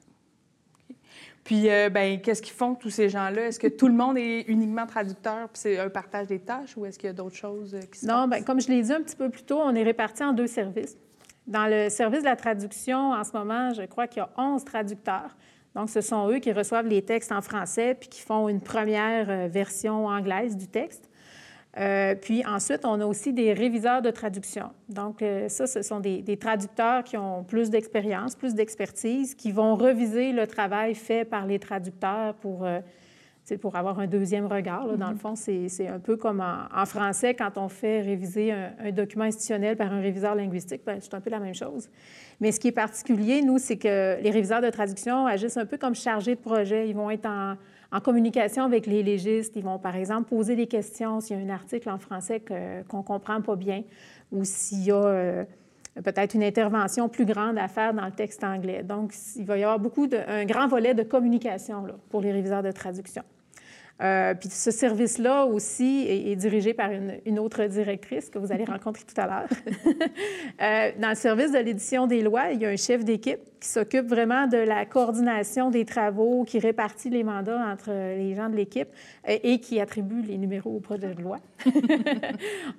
Puis, 1.43 1.69
euh, 1.69 1.91
ben, 1.91 2.21
qu'est-ce 2.21 2.41
qu'ils 2.41 2.55
font, 2.55 2.77
tous 2.77 2.91
ces 2.91 3.09
gens-là? 3.09 3.49
Est-ce 3.49 3.59
que 3.59 3.67
tout 3.67 3.89
le 3.89 3.95
monde 3.95 4.17
est 4.17 4.43
uniquement 4.43 4.87
traducteur, 4.87 5.49
puis 5.49 5.61
c'est 5.61 5.81
un 5.81 5.89
partage 5.89 6.29
des 6.29 6.39
tâches, 6.39 6.77
ou 6.77 6.87
est-ce 6.87 7.01
qu'il 7.01 7.09
y 7.09 7.11
a 7.11 7.13
d'autres 7.13 7.35
choses 7.35 7.75
euh, 7.75 7.81
qui 7.81 7.99
se 7.99 8.07
Non, 8.07 8.29
bien, 8.29 8.45
comme 8.45 8.61
je 8.61 8.69
l'ai 8.69 8.81
dit 8.81 8.93
un 8.93 9.03
petit 9.03 9.17
peu 9.17 9.29
plus 9.29 9.43
tôt, 9.43 9.59
on 9.61 9.75
est 9.75 9.83
répartis 9.83 10.23
en 10.23 10.33
deux 10.33 10.47
services. 10.47 10.97
Dans 11.49 11.67
le 11.67 11.89
service 11.89 12.21
de 12.21 12.27
la 12.27 12.37
traduction, 12.37 13.11
en 13.11 13.25
ce 13.25 13.33
moment, 13.33 13.75
je 13.75 13.83
crois 13.87 14.07
qu'il 14.07 14.21
y 14.21 14.25
a 14.25 14.31
11 14.37 14.65
traducteurs. 14.65 15.37
Donc, 15.75 15.91
ce 15.91 16.01
sont 16.01 16.29
eux 16.29 16.39
qui 16.39 16.53
reçoivent 16.53 16.87
les 16.87 17.03
textes 17.03 17.33
en 17.33 17.43
français 17.43 17.97
puis 17.99 18.09
qui 18.09 18.21
font 18.21 18.49
une 18.49 18.61
première 18.61 19.29
euh, 19.31 19.49
version 19.49 20.07
anglaise 20.07 20.57
du 20.57 20.69
texte. 20.69 21.10
Euh, 21.79 22.17
puis 22.17 22.45
ensuite, 22.45 22.85
on 22.85 23.01
a 23.01 23.07
aussi 23.07 23.33
des 23.33 23.53
réviseurs 23.53 24.03
de 24.03 24.11
traduction. 24.11 24.71
Donc, 24.89 25.23
euh, 25.23 25.49
ça, 25.49 25.67
ce 25.67 25.83
sont 25.83 26.01
des, 26.01 26.37
traducteurs 26.37 27.05
qui 27.05 27.17
ont 27.17 27.45
plus 27.45 27.71
d'expérience, 27.71 28.35
plus 28.35 28.55
d'expertise, 28.55 29.35
qui 29.35 29.53
vont 29.53 29.77
reviser 29.77 30.33
le 30.33 30.47
travail 30.47 30.95
fait 30.95 31.25
par 31.25 31.47
les 31.47 31.59
traducteurs 31.59 32.35
pour 32.35 32.65
euh, 32.65 32.81
pour 33.61 33.75
avoir 33.75 33.99
un 33.99 34.07
deuxième 34.07 34.47
regard. 34.47 34.97
Dans 34.97 35.11
le 35.11 35.17
fond, 35.17 35.35
c'est 35.35 35.89
un 35.89 35.99
peu 35.99 36.17
comme 36.17 36.41
en, 36.41 36.87
français, 36.87 37.35
quand 37.35 37.59
on 37.59 37.69
fait 37.69 38.01
réviser 38.01 38.53
un, 38.53 38.93
document 38.93 39.25
institutionnel 39.25 39.77
par 39.77 39.93
un 39.93 40.01
réviseur 40.01 40.37
linguistique, 40.37 40.83
ben, 40.87 40.99
c'est 41.01 41.15
un 41.15 41.21
peu 41.21 41.31
la 41.31 41.41
même 41.41 41.55
chose. 41.55 41.89
Mais 42.39 42.53
ce 42.53 42.61
qui 42.61 42.69
est 42.69 42.73
particulier, 42.73 43.43
nous, 43.43 43.59
c'est 43.59 43.77
que 43.77 44.23
les 44.23 44.31
réviseurs 44.31 44.63
de 44.63 44.71
traduction 44.71 45.27
agissent 45.27 45.57
un 45.57 45.67
peu 45.67 45.79
comme 45.79 45.97
chargés 45.97 46.37
de 46.37 46.41
projet. 46.41 46.89
Ils 46.89 46.95
vont 46.95 47.11
être 47.11 47.27
en, 47.27 47.57
communication 47.99 48.63
avec 48.63 48.87
les 48.87 49.03
légistes. 49.03 49.57
Ils 49.57 49.65
vont, 49.65 49.81
par 49.81 49.97
exemple, 49.97 50.29
poser 50.29 50.55
des 50.55 50.69
questions 50.69 51.21
s'il 51.21 51.37
y 51.37 51.41
a 51.41 51.45
un 51.45 51.53
article 51.53 51.91
en 51.91 51.99
français 51.99 52.41
qu'on 52.41 52.99
ne 52.99 53.03
comprend 53.03 53.41
pas 53.41 53.57
bien 53.57 53.83
ou 54.31 54.45
s'il 54.45 54.85
y 54.85 54.93
a... 54.93 54.95
Euh, 54.95 55.45
peut-être 56.05 56.35
une 56.35 56.45
intervention 56.45 57.09
plus 57.09 57.27
grande 57.27 57.59
à 57.59 57.69
faire 57.69 57.93
dans 57.93 58.07
le 58.07 58.13
texte 58.13 58.45
anglais. 58.45 58.83
Donc, 58.83 59.13
il 59.37 59.45
va 59.45 59.59
y 59.59 59.65
avoir 59.65 59.79
beaucoup 59.79 60.07
de, 60.07 60.19
un 60.29 60.45
grand 60.45 60.69
volet 60.69 60.95
de 60.95 61.03
communication 61.03 61.85
là, 61.85 61.95
pour 62.11 62.21
les 62.21 62.33
réviseurs 62.33 62.63
de 62.63 62.71
traduction. 62.71 63.23
Euh, 64.01 64.35
puis 64.35 64.49
ce 64.49 64.71
service-là 64.71 65.45
aussi 65.45 66.07
est, 66.09 66.37
dirigé 66.37 66.73
par 66.73 66.91
une, 66.91 67.39
autre 67.39 67.65
directrice 67.65 68.31
que 68.31 68.39
vous 68.39 68.51
allez 68.51 68.65
rencontrer 68.65 69.05
tout 69.05 69.21
à 69.21 69.27
l'heure. 69.27 69.49
euh, 70.63 70.91
dans 70.99 71.11
le 71.11 71.15
service 71.15 71.53
de 71.53 71.59
l'édition 71.59 72.07
des 72.07 72.23
lois, 72.23 72.51
il 72.51 72.61
y 72.63 72.67
a 72.67 72.71
un 72.71 72.77
chef 72.77 73.05
d'équipe 73.05 73.41
qui 73.61 73.69
s'occupe 73.69 74.07
vraiment 74.07 74.47
de 74.47 74.57
la 74.57 74.87
coordination 74.87 75.71
des 75.71 75.85
travaux, 75.85 76.45
qui 76.45 76.59
répartit 76.59 77.11
les 77.11 77.25
mandats 77.25 77.63
entre 77.71 77.91
les 77.91 78.35
gens 78.35 78.49
de 78.49 78.57
l'équipe 78.57 78.89
et, 79.29 79.53
et 79.53 79.61
qui 79.61 79.81
attribue 79.81 80.23
les 80.23 80.39
numéros 80.39 80.77
au 80.77 80.81
projet 80.81 81.15
de 81.15 81.21
loi. 81.21 81.39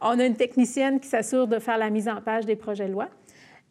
on 0.02 0.18
a 0.18 0.26
une 0.26 0.36
technicienne 0.36 1.00
qui 1.00 1.08
s'assure 1.08 1.48
de 1.48 1.60
faire 1.60 1.78
la 1.78 1.92
mise 1.92 2.10
en 2.10 2.20
page 2.20 2.46
des 2.46 2.56
projets 2.56 2.88
de 2.88 2.94
loi. 2.94 3.10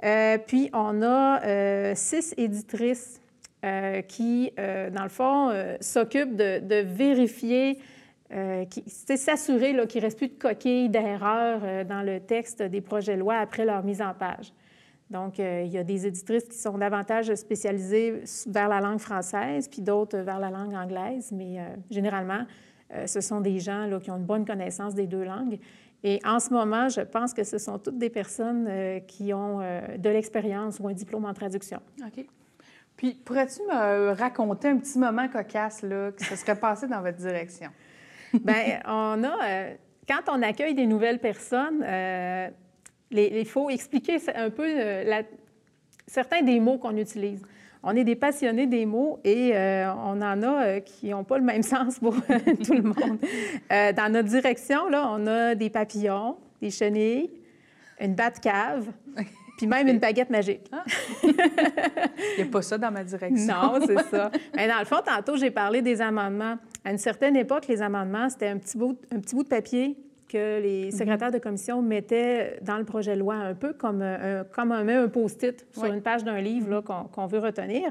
Euh, 0.05 0.39
puis 0.39 0.71
on 0.73 1.03
a 1.03 1.45
euh, 1.45 1.93
six 1.95 2.35
éditrices 2.37 3.20
euh, 3.63 4.01
qui, 4.01 4.51
euh, 4.59 4.89
dans 4.89 5.03
le 5.03 5.11
fond, 5.11 5.51
euh, 5.51 5.77
s'occupe 5.83 6.35
de, 6.35 6.83
vérifier, 6.83 7.79
c'est 8.87 9.17
s'assurer 9.17 9.75
qu'il 9.89 10.01
ne 10.01 10.07
reste 10.07 10.17
plus 10.17 10.29
de 10.29 10.39
coquilles, 10.39 10.89
d'erreurs 10.89 11.85
dans 11.85 12.03
le 12.03 12.21
texte 12.21 12.63
des 12.63 12.81
projets 12.81 13.17
de 13.17 13.21
loi 13.21 13.35
après 13.35 13.65
leur 13.65 13.83
mise 13.83 14.01
en 14.01 14.15
page. 14.15 14.53
Donc, 15.11 15.41
il 15.41 15.67
y 15.67 15.77
a 15.77 15.83
des 15.83 16.07
éditrices 16.07 16.45
qui 16.45 16.57
sont 16.57 16.79
davantage 16.79 17.35
spécialisées 17.35 18.23
vers 18.47 18.69
la 18.69 18.81
langue 18.81 19.01
française, 19.01 19.67
puis 19.67 19.83
d'autres 19.83 20.19
vers 20.19 20.39
la 20.39 20.49
langue 20.49 20.75
anglaise, 20.75 21.33
mais 21.33 21.59
généralement, 21.91 22.47
ce 23.05 23.21
sont 23.21 23.41
des 23.41 23.59
gens 23.59 23.99
qui 24.01 24.13
ont 24.13 24.19
une 24.19 24.27
bonne 24.27 24.47
connaissance 24.47 24.95
des 24.95 25.09
deux 25.09 25.25
langues. 25.25 25.59
Et 26.05 26.21
en 26.25 26.39
ce 26.39 26.51
moment, 26.51 26.89
je 26.89 27.01
pense 27.01 27.35
que 27.35 27.43
ce 27.43 27.59
sont 27.59 27.81
toutes 27.81 27.99
des 27.99 28.11
personnes 28.11 28.71
qui 29.09 29.35
ont 29.35 29.59
de 29.59 30.09
l'expérience 30.09 30.79
ou 30.79 30.87
un 30.87 30.93
diplôme 30.93 31.25
en 31.25 31.35
traduction. 31.35 31.81
OK. 32.01 32.25
Puis, 33.01 33.15
pourrais-tu 33.15 33.63
me 33.63 34.13
raconter 34.13 34.69
un 34.69 34.77
petit 34.77 34.99
moment 34.99 35.27
cocasse 35.27 35.81
là, 35.81 36.13
qui 36.13 36.23
se 36.23 36.37
serait 36.37 36.55
passé 36.55 36.87
dans 36.87 37.01
votre 37.01 37.17
direction? 37.17 37.71
Bien, 38.35 38.81
on 38.87 39.25
a. 39.25 39.39
Euh, 39.43 39.75
quand 40.07 40.21
on 40.29 40.43
accueille 40.43 40.75
des 40.75 40.85
nouvelles 40.85 41.19
personnes, 41.19 41.83
euh, 41.83 42.51
il 43.11 43.47
faut 43.47 43.71
expliquer 43.71 44.19
un 44.35 44.51
peu 44.51 44.67
euh, 44.67 45.23
certains 46.07 46.43
des 46.43 46.61
mots 46.61 46.77
qu'on 46.77 46.95
utilise. 46.99 47.41
On 47.83 47.97
est 47.97 48.05
des 48.05 48.17
passionnés 48.17 48.67
des 48.67 48.85
mots 48.85 49.19
et 49.25 49.55
on 49.57 50.21
en 50.21 50.43
a 50.43 50.81
qui 50.81 51.09
n'ont 51.09 51.25
pas 51.25 51.39
le 51.39 51.45
même 51.45 51.63
sens 51.75 52.01
pour 52.01 52.15
tout 52.15 52.75
le 52.75 52.83
monde. 52.83 53.19
dans 53.71 54.13
notre 54.13 54.29
direction, 54.29 54.91
là, 54.91 55.09
on 55.11 55.27
a 55.27 55.55
des 55.55 55.71
papillons, 55.71 56.37
des 56.61 56.71
chenilles, 56.71 57.31
une 57.99 58.15
batte 58.15 58.41
cave, 58.41 58.89
puis 59.61 59.67
même 59.67 59.89
une 59.89 59.99
baguette 59.99 60.31
magique. 60.31 60.71
Ah. 60.73 60.85
Il 61.23 61.35
n'y 62.39 62.49
a 62.49 62.51
pas 62.51 62.63
ça 62.63 62.79
dans 62.79 62.91
ma 62.91 63.05
direction. 63.05 63.55
Non, 63.55 63.79
c'est 63.87 64.03
ça. 64.11 64.31
Mais 64.57 64.67
dans 64.67 64.79
le 64.79 64.87
fond, 64.87 65.01
tantôt, 65.05 65.37
j'ai 65.37 65.51
parlé 65.51 65.83
des 65.83 66.01
amendements. 66.01 66.57
À 66.83 66.93
une 66.93 66.97
certaine 66.97 67.37
époque, 67.37 67.67
les 67.69 67.83
amendements, 67.83 68.31
c'était 68.31 68.49
un 68.49 68.57
petit 68.57 68.79
bout, 68.79 68.99
un 69.15 69.21
petit 69.21 69.35
bout 69.35 69.43
de 69.43 69.51
papier 69.51 69.99
que 70.31 70.63
les 70.63 70.87
mhm. 70.87 70.91
secrétaires 70.93 71.31
de 71.31 71.37
commission 71.37 71.83
mettaient 71.83 72.59
dans 72.63 72.79
le 72.79 72.85
projet 72.85 73.17
de 73.17 73.21
loi, 73.21 73.35
un 73.35 73.55
peu 73.55 73.75
comme 73.75 74.01
un, 74.01 74.45
comme 74.45 74.73
un, 74.73 74.89
un 74.89 75.09
post-it 75.09 75.67
sur 75.73 75.85
une 75.85 76.01
page 76.01 76.25
d'un 76.25 76.41
livre 76.41 76.77
mhm. 76.77 77.09
qu'on 77.13 77.27
veut 77.27 77.41
retenir. 77.41 77.91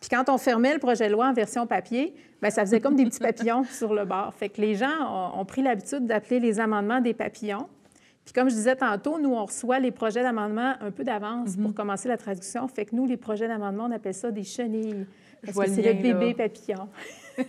Puis 0.00 0.08
quand 0.08 0.28
on 0.28 0.38
fermait 0.38 0.74
le 0.74 0.78
projet 0.78 1.08
de 1.08 1.14
loi 1.14 1.26
en 1.26 1.32
version 1.32 1.66
papier, 1.66 2.14
bien, 2.40 2.50
ça 2.50 2.60
faisait 2.60 2.78
comme 2.78 2.94
des 2.94 3.06
petits 3.06 3.18
papillons 3.18 3.64
sur 3.64 3.92
le 3.92 4.04
bord. 4.04 4.32
Fait 4.34 4.50
que 4.50 4.60
les 4.60 4.76
gens 4.76 5.34
ont 5.36 5.44
pris 5.44 5.62
l'habitude 5.62 6.06
d'appeler 6.06 6.38
les 6.38 6.60
amendements 6.60 7.00
des 7.00 7.14
papillons. 7.14 7.66
Puis 8.28 8.34
comme 8.34 8.50
je 8.50 8.54
disais 8.54 8.76
tantôt, 8.76 9.18
nous, 9.18 9.32
on 9.32 9.46
reçoit 9.46 9.78
les 9.78 9.90
projets 9.90 10.22
d'amendement 10.22 10.74
un 10.82 10.90
peu 10.90 11.02
d'avance 11.02 11.56
pour 11.56 11.68
mhm. 11.68 11.72
commencer 11.72 12.10
la 12.10 12.18
traduction. 12.18 12.68
Fait 12.68 12.84
que 12.84 12.94
nous, 12.94 13.06
les 13.06 13.16
projets 13.16 13.48
d'amendement, 13.48 13.86
on 13.88 13.90
appelle 13.90 14.12
ça 14.12 14.30
des 14.30 14.44
chenilles. 14.44 15.06
Parce 15.42 15.56
que 15.56 15.70
c'est 15.70 15.94
le 15.94 15.94
bébé 15.94 16.34
papillon. 16.34 16.88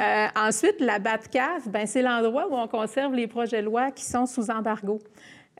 Euh, 0.00 0.26
ensuite, 0.36 0.80
la 0.80 0.98
Batcave, 0.98 1.68
ben, 1.68 1.86
c'est 1.86 2.00
l'endroit 2.00 2.48
où 2.48 2.54
on 2.54 2.66
conserve 2.66 3.14
les 3.14 3.26
projets 3.26 3.60
de 3.60 3.66
loi 3.66 3.90
qui 3.90 4.04
sont 4.04 4.24
sous 4.24 4.50
embargo. 4.50 4.98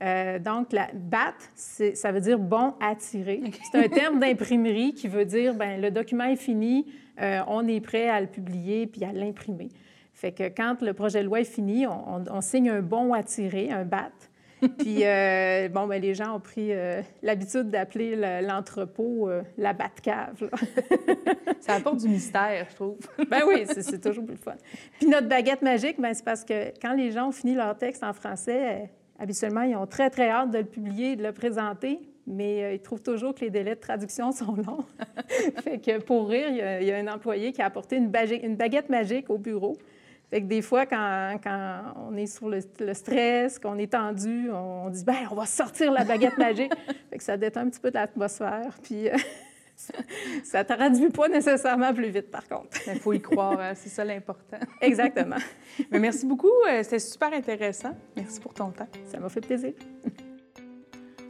Euh, 0.00 0.38
donc, 0.38 0.72
la 0.72 0.88
BAT, 0.94 1.34
ça 1.54 2.12
veut 2.12 2.20
dire 2.20 2.38
bon 2.38 2.72
à 2.80 2.94
tirer. 2.94 3.42
C'est 3.70 3.84
un 3.84 3.88
terme 3.88 4.20
d'imprimerie 4.20 4.94
qui 4.94 5.08
veut 5.08 5.26
dire 5.26 5.54
ben 5.54 5.80
le 5.80 5.90
document 5.90 6.24
est 6.24 6.36
fini, 6.36 6.86
euh, 7.20 7.40
on 7.46 7.68
est 7.68 7.80
prêt 7.80 8.08
à 8.08 8.20
le 8.20 8.26
publier 8.26 8.86
puis 8.86 9.04
à 9.04 9.12
l'imprimer. 9.12 9.68
Fait 10.22 10.30
que 10.30 10.44
quand 10.44 10.82
le 10.82 10.92
projet 10.92 11.18
de 11.18 11.24
loi 11.24 11.40
est 11.40 11.44
fini, 11.44 11.84
on, 11.84 12.40
signe 12.42 12.70
un 12.70 12.80
bon 12.80 13.12
à 13.12 13.24
tirer, 13.24 13.72
un 13.72 13.84
BAT. 13.84 14.12
Puis, 14.78 14.98
euh, 15.02 15.68
bon, 15.68 15.88
bien, 15.88 15.98
les 15.98 16.14
gens 16.14 16.36
ont 16.36 16.40
pris 16.40 16.68
euh, 16.70 17.02
l'habitude 17.22 17.70
d'appeler 17.70 18.14
l'entrepôt 18.40 19.28
euh, 19.28 19.42
la 19.58 19.72
Batcave. 19.72 20.48
Ça 21.60 21.74
apporte 21.74 21.96
du 21.96 22.08
mystère, 22.08 22.68
je 22.70 22.74
trouve. 22.76 22.98
ben 23.28 23.40
oui, 23.48 23.64
c'est 23.66 24.00
toujours 24.00 24.24
plus 24.24 24.36
fun. 24.36 24.54
Puis 25.00 25.08
notre 25.08 25.26
baguette 25.26 25.62
magique, 25.62 26.00
ben, 26.00 26.14
c'est 26.14 26.24
parce 26.24 26.44
que 26.44 26.68
quand 26.80 26.92
les 26.92 27.10
gens 27.10 27.30
ont 27.30 27.32
fini 27.32 27.56
leur 27.56 27.76
texte 27.76 28.04
en 28.04 28.12
français, 28.12 28.90
habituellement, 29.18 29.62
ils 29.62 29.74
ont 29.74 29.88
très, 29.88 30.08
très 30.08 30.30
hâte 30.30 30.52
de 30.52 30.58
le 30.58 30.66
publier, 30.66 31.16
de 31.16 31.24
le 31.24 31.32
présenter, 31.32 31.98
mais 32.28 32.76
ils 32.76 32.80
trouvent 32.80 33.02
toujours 33.02 33.34
que 33.34 33.40
les 33.40 33.50
délais 33.50 33.74
de 33.74 33.80
traduction 33.80 34.30
sont 34.30 34.54
longs. 34.54 34.84
fait 35.64 35.80
que 35.80 36.00
pour 36.00 36.28
rire, 36.28 36.46
il 36.48 36.56
y, 36.58 36.62
a, 36.62 36.80
il 36.80 36.86
y, 36.86 36.92
a, 36.92 36.98
un 36.98 37.08
employé 37.08 37.50
qui 37.50 37.60
a 37.60 37.66
apporté 37.66 37.96
une, 37.96 38.12
une 38.44 38.54
baguette 38.54 38.88
magique 38.88 39.28
au 39.28 39.38
bureau. 39.38 39.76
Fait 40.32 40.40
que 40.40 40.46
des 40.46 40.62
fois, 40.62 40.86
quand, 40.86 41.38
on 42.08 42.16
est 42.16 42.24
sur 42.24 42.48
le, 42.48 42.62
stress, 42.94 43.58
qu'on 43.58 43.76
est 43.76 43.92
tendu, 43.92 44.50
on, 44.50 44.88
dit 44.88 45.04
ben 45.04 45.28
on 45.30 45.34
va 45.34 45.44
sortir 45.44 45.92
la 45.92 46.04
baguette 46.04 46.38
magique. 46.38 46.72
fait 47.10 47.18
que 47.18 47.22
ça 47.22 47.36
détend 47.36 47.60
un 47.60 47.68
petit 47.68 47.80
peu 47.80 47.90
de 47.90 47.96
l'atmosphère. 47.96 48.78
Puis 48.82 49.10
euh, 49.10 49.16
ça 50.42 50.62
ne 50.62 50.64
traduit 50.64 51.10
pas 51.10 51.28
nécessairement 51.28 51.92
plus 51.92 52.08
vite, 52.08 52.30
par 52.30 52.48
contre. 52.48 52.78
Il 52.86 52.98
faut 52.98 53.12
y 53.12 53.20
croire, 53.20 53.60
hein, 53.60 53.72
c'est 53.74 53.90
ça 53.90 54.06
l'important. 54.06 54.56
Exactement. 54.80 55.36
Mais 55.90 55.98
merci 55.98 56.24
beaucoup, 56.24 56.48
euh, 56.66 56.82
c'était 56.82 56.98
super 56.98 57.30
intéressant. 57.34 57.94
Merci 58.16 58.40
pour 58.40 58.54
ton 58.54 58.70
temps. 58.70 58.88
Ça 59.04 59.18
m'a 59.18 59.28
fait 59.28 59.42
plaisir. 59.42 59.74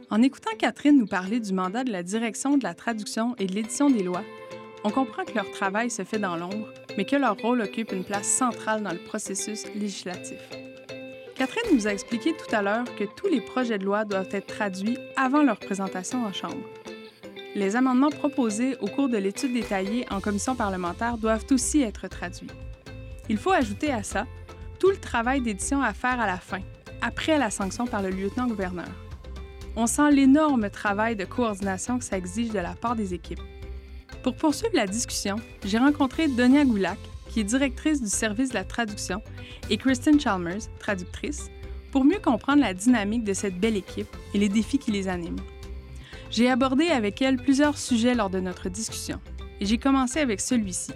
En 0.09 0.21
écoutant 0.21 0.51
Catherine 0.57 0.97
nous 0.97 1.07
parler 1.07 1.41
du 1.41 1.51
mandat 1.51 1.83
de 1.83 1.91
la 1.91 2.03
direction 2.03 2.55
de 2.55 2.63
la 2.63 2.73
traduction 2.73 3.35
et 3.37 3.47
de 3.47 3.53
l'édition 3.53 3.89
des 3.89 4.03
lois, 4.03 4.23
on 4.85 4.91
comprend 4.91 5.25
que 5.25 5.33
leur 5.33 5.51
travail 5.51 5.89
se 5.89 6.05
fait 6.05 6.19
dans 6.19 6.37
l'ombre, 6.37 6.69
mais 6.97 7.05
que 7.05 7.15
leur 7.15 7.37
rôle 7.37 7.61
occupe 7.61 7.91
une 7.91 8.03
place 8.03 8.27
centrale 8.27 8.83
dans 8.83 8.91
le 8.91 8.99
processus 8.99 9.65
législatif. 9.75 10.39
Catherine 11.35 11.75
nous 11.75 11.87
a 11.87 11.93
expliqué 11.93 12.33
tout 12.33 12.55
à 12.55 12.61
l'heure 12.61 12.85
que 12.95 13.03
tous 13.03 13.27
les 13.27 13.41
projets 13.41 13.79
de 13.79 13.85
loi 13.85 14.05
doivent 14.05 14.29
être 14.31 14.47
traduits 14.47 14.97
avant 15.15 15.43
leur 15.43 15.59
présentation 15.59 16.23
en 16.23 16.31
Chambre. 16.31 16.69
Les 17.55 17.75
amendements 17.75 18.09
proposés 18.09 18.77
au 18.81 18.87
cours 18.87 19.09
de 19.09 19.17
l'étude 19.17 19.53
détaillée 19.53 20.05
en 20.11 20.19
commission 20.19 20.55
parlementaire 20.55 21.17
doivent 21.17 21.45
aussi 21.51 21.81
être 21.81 22.07
traduits. 22.07 22.49
Il 23.29 23.37
faut 23.37 23.51
ajouter 23.51 23.91
à 23.91 24.03
ça 24.03 24.25
tout 24.79 24.89
le 24.89 24.97
travail 24.97 25.41
d'édition 25.41 25.81
à 25.81 25.93
faire 25.93 26.19
à 26.19 26.27
la 26.27 26.37
fin, 26.37 26.59
après 27.01 27.37
la 27.37 27.49
sanction 27.49 27.87
par 27.87 28.01
le 28.01 28.09
lieutenant-gouverneur. 28.09 28.89
On 29.75 29.87
sent 29.87 30.11
l'énorme 30.11 30.69
travail 30.69 31.15
de 31.15 31.25
coordination 31.25 31.97
que 31.97 32.05
ça 32.05 32.17
exige 32.17 32.49
de 32.49 32.59
la 32.59 32.75
part 32.75 32.95
des 32.95 33.13
équipes. 33.13 33.41
Pour 34.23 34.35
poursuivre 34.35 34.73
la 34.73 34.87
discussion, 34.87 35.35
j'ai 35.65 35.77
rencontré 35.77 36.29
Donia 36.29 36.63
Goulak, 36.63 36.97
qui 37.29 37.41
est 37.41 37.43
directrice 37.43 38.01
du 38.01 38.07
service 38.07 38.49
de 38.49 38.53
la 38.53 38.63
traduction, 38.63 39.21
et 39.69 39.75
Kristen 39.75 40.17
Chalmers, 40.17 40.61
traductrice, 40.79 41.49
pour 41.91 42.05
mieux 42.05 42.19
comprendre 42.19 42.61
la 42.61 42.73
dynamique 42.73 43.25
de 43.25 43.33
cette 43.33 43.59
belle 43.59 43.75
équipe 43.75 44.07
et 44.33 44.37
les 44.37 44.47
défis 44.47 44.79
qui 44.79 44.91
les 44.91 45.09
animent. 45.09 45.41
J'ai 46.31 46.49
abordé 46.49 46.87
avec 46.87 47.21
elle 47.21 47.35
plusieurs 47.35 47.77
sujets 47.77 48.15
lors 48.15 48.29
de 48.29 48.39
notre 48.39 48.69
discussion, 48.69 49.19
et 49.59 49.65
j'ai 49.65 49.77
commencé 49.77 50.19
avec 50.19 50.39
celui-ci. 50.39 50.93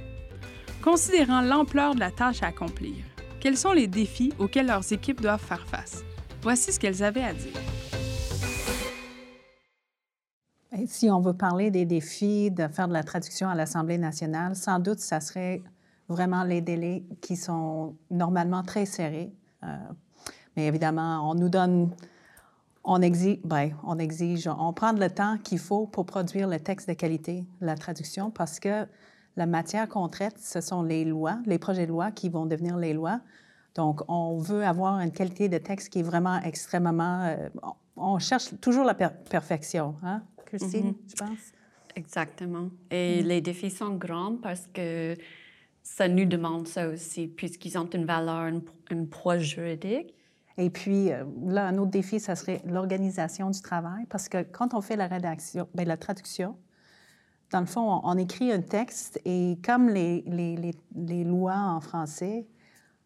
Considérant 0.81 1.41
l'ampleur 1.41 1.95
de 1.95 1.99
la 1.99 2.11
tâche 2.11 2.41
à 2.43 2.47
accomplir, 2.47 2.95
quels 3.41 3.57
sont 3.57 3.73
les 3.73 3.87
défis 3.87 4.31
auxquels 4.39 4.67
leurs 4.67 4.93
équipes 4.93 5.19
doivent 5.19 5.43
faire 5.43 5.67
face? 5.67 6.05
Voici 6.41 6.71
ce 6.71 6.79
qu'elles 6.79 7.03
avaient 7.03 7.23
à 7.23 7.33
dire. 7.33 7.51
Si 10.87 11.09
on 11.11 11.19
veut 11.19 11.33
parler 11.33 11.69
des 11.69 11.85
défis 11.85 12.49
de 12.49 12.67
faire 12.67 12.87
de 12.87 12.93
la 12.93 13.03
traduction 13.03 13.49
à 13.49 13.55
l'Assemblée 13.55 13.97
nationale, 13.97 14.55
sans 14.55 14.79
doute, 14.79 14.99
ça 14.99 15.19
serait 15.19 15.61
vraiment 16.07 16.43
les 16.43 16.61
délais 16.61 17.03
qui 17.21 17.35
sont 17.35 17.95
normalement 18.09 18.63
très 18.63 18.85
serrés. 18.85 19.33
Euh, 19.63 19.75
mais 20.55 20.67
évidemment, 20.67 21.29
on 21.29 21.35
nous 21.35 21.49
donne, 21.49 21.91
on 22.83 23.01
exige, 23.01 23.39
ben, 23.43 23.71
on 23.83 23.99
exige, 23.99 24.47
on 24.47 24.71
prend 24.71 24.93
le 24.93 25.09
temps 25.09 25.37
qu'il 25.43 25.59
faut 25.59 25.87
pour 25.87 26.05
produire 26.05 26.47
le 26.47 26.59
texte 26.59 26.87
de 26.87 26.93
qualité, 26.93 27.45
la 27.59 27.75
traduction, 27.75 28.31
parce 28.31 28.59
que 28.59 28.87
la 29.35 29.45
matière 29.45 29.87
qu'on 29.89 30.07
traite, 30.07 30.39
ce 30.39 30.61
sont 30.61 30.81
les 30.83 31.05
lois, 31.05 31.39
les 31.45 31.59
projets 31.59 31.85
de 31.85 31.91
loi 31.91 32.11
qui 32.11 32.29
vont 32.29 32.45
devenir 32.45 32.77
les 32.77 32.93
lois. 32.93 33.19
Donc, 33.75 34.01
on 34.07 34.37
veut 34.37 34.65
avoir 34.65 34.99
une 34.99 35.11
qualité 35.11 35.49
de 35.49 35.57
texte 35.57 35.89
qui 35.89 35.99
est 35.99 36.03
vraiment 36.03 36.41
extrêmement... 36.41 37.25
Euh, 37.25 37.49
on 37.95 38.19
cherche 38.19 38.59
toujours 38.61 38.85
la 38.85 38.93
perfection, 38.93 39.95
hein, 40.03 40.23
Christine, 40.47 40.91
mm-hmm. 40.91 41.09
je 41.09 41.15
pense? 41.15 41.53
Exactement. 41.95 42.69
Et 42.91 43.21
mm. 43.21 43.27
les 43.27 43.41
défis 43.41 43.69
sont 43.69 43.95
grands 43.95 44.37
parce 44.37 44.67
que 44.73 45.15
ça 45.83 46.07
nous 46.07 46.25
demande 46.25 46.67
ça 46.67 46.89
aussi, 46.89 47.27
puisqu'ils 47.27 47.77
ont 47.77 47.89
une 47.89 48.05
valeur, 48.05 48.51
un 48.91 49.05
poids 49.05 49.37
juridique. 49.37 50.13
Et 50.57 50.69
puis, 50.69 51.11
euh, 51.11 51.23
là, 51.45 51.67
un 51.67 51.77
autre 51.77 51.91
défi, 51.91 52.19
ça 52.19 52.35
serait 52.35 52.61
l'organisation 52.65 53.49
du 53.49 53.61
travail, 53.61 54.05
parce 54.09 54.27
que 54.27 54.41
quand 54.43 54.73
on 54.73 54.81
fait 54.81 54.95
la 54.95 55.07
rédaction, 55.07 55.67
bien, 55.75 55.85
la 55.85 55.97
traduction, 55.97 56.57
dans 57.51 57.59
le 57.59 57.65
fond, 57.65 58.01
on, 58.03 58.17
écrit 58.17 58.51
un 58.51 58.61
texte 58.61 59.21
et 59.23 59.57
comme 59.63 59.89
les, 59.89 60.23
les, 60.27 60.57
les, 60.57 60.75
les 60.95 61.23
lois 61.23 61.55
en 61.55 61.79
français, 61.79 62.45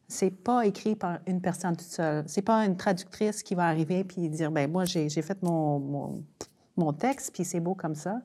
c'est 0.08 0.32
pas 0.32 0.66
écrit 0.66 0.96
par 0.96 1.20
une 1.28 1.42
personne 1.42 1.76
toute 1.78 1.88
seule. 1.88 2.24
C'est 2.28 2.42
pas 2.42 2.66
une 2.66 2.76
traductrice 2.76 3.44
qui 3.44 3.54
va 3.54 3.68
arriver 3.68 4.04
puis 4.04 4.28
dire, 4.30 4.52
ben 4.52 4.70
moi, 4.70 4.86
j'ai 4.86 5.10
fait 5.10 5.42
mon, 5.44 5.80
mon, 5.80 6.24
mon, 6.84 6.94
texte, 6.94 7.32
puis 7.34 7.44
c'est 7.44 7.60
beau 7.60 7.76
comme 7.76 7.96
ça. 7.96 8.22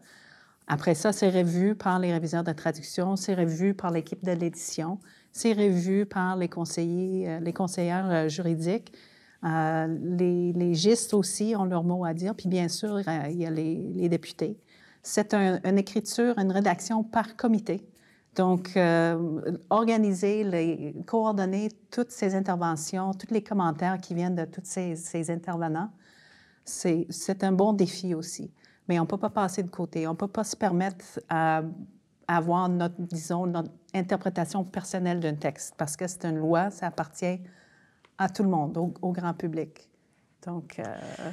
Après 0.69 0.95
ça, 0.95 1.13
c'est 1.13 1.31
revu 1.31 1.75
par 1.75 1.99
les 1.99 2.13
réviseurs 2.13 2.43
de 2.43 2.53
traduction, 2.53 3.15
c'est 3.17 3.35
revu 3.35 3.75
par 3.75 3.91
l'équipe 3.91 4.25
de 4.25 4.33
l'édition, 4.33 4.99
c'est 5.31 5.53
revu 5.53 6.07
par 6.07 6.37
les 6.37 6.49
conseillers, 6.49 7.29
euh, 7.29 7.41
les 7.41 7.53
conseillères 7.53 8.11
euh, 8.11 8.29
juridiques. 8.29 8.93
Euh, 9.45 9.87
les, 10.03 10.53
les 10.53 10.75
gistes 10.75 11.15
aussi 11.15 11.55
ont 11.57 11.67
leur 11.67 11.85
mot 11.85 12.05
à 12.05 12.15
dire. 12.15 12.35
Puis 12.35 12.49
bien 12.49 12.69
sûr, 12.69 13.01
il 13.01 13.37
y 13.37 13.47
a 13.47 13.51
les, 13.51 14.09
députés. 14.09 14.59
C'est 15.03 15.35
une 15.35 15.79
écriture, 15.79 16.37
une 16.39 16.51
rédaction 16.51 17.05
par 17.05 17.37
comité. 17.37 17.87
Donc, 18.35 18.77
organiser, 19.71 20.95
coordonner 21.07 21.69
toutes 21.91 22.11
ces 22.11 22.35
interventions, 22.35 23.13
tous 23.15 23.33
les 23.33 23.43
commentaires 23.43 23.99
qui 23.99 24.15
viennent 24.15 24.35
de 24.35 24.45
tous 24.45 24.63
ces 24.65 25.31
intervenants, 25.31 25.91
c'est 26.67 27.45
un 27.45 27.53
bon 27.53 27.73
défi 27.73 28.15
aussi 28.15 28.51
mais 28.89 28.99
on 28.99 29.03
ne 29.03 29.09
peut 29.09 29.19
pas 29.19 29.31
passer 29.31 29.63
de 29.63 29.71
côté. 29.71 30.07
On 30.07 30.13
ne 30.13 30.17
peut 30.17 30.29
pas 30.29 30.45
se 30.45 30.57
permettre 30.57 31.05
à 31.29 31.63
avoir 32.29 32.69
notre, 32.69 33.01
disons, 33.01 33.47
notre 33.47 33.71
interprétation 33.95 34.65
personnelle 34.65 35.21
d'un 35.21 35.35
texte 35.35 35.75
parce 35.77 35.97
que 35.97 36.07
c'est 36.07 36.25
une 36.25 36.39
loi, 36.39 36.71
ça 36.71 36.87
appartient 36.87 37.41
à 38.19 38.29
tout 38.29 38.43
le 38.43 38.49
monde, 38.49 38.77
au, 39.03 39.13
grand 39.13 39.35
public. 39.35 39.89
Donc. 40.47 40.79
Euh... 40.79 41.31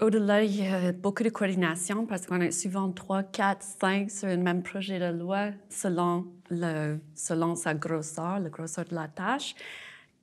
Au-delà, 0.00 0.42
il 0.42 0.56
y 0.56 0.66
a 0.66 0.92
beaucoup 0.92 1.22
de 1.22 1.28
coordination 1.28 2.06
parce 2.06 2.24
qu'on 2.24 2.40
a 2.40 2.50
souvent 2.50 2.90
trois, 2.92 3.24
quatre, 3.24 3.62
cinq 3.62 4.10
sur 4.10 4.28
un 4.28 4.36
même 4.38 4.62
projet 4.62 4.98
de 4.98 5.18
loi 5.18 5.50
selon, 5.68 6.24
le, 6.50 6.98
selon 7.14 7.56
sa 7.56 7.74
grosseur, 7.74 8.38
la 8.38 8.48
grosseur 8.48 8.86
de 8.86 8.94
la 8.94 9.08
tâche. 9.08 9.54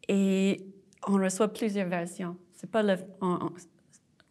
Et 0.07 0.65
on 1.07 1.17
reçoit 1.17 1.49
plusieurs 1.49 1.87
versions. 1.87 2.37
C'est 2.53 2.71
pas 2.71 2.81
le, 2.81 2.95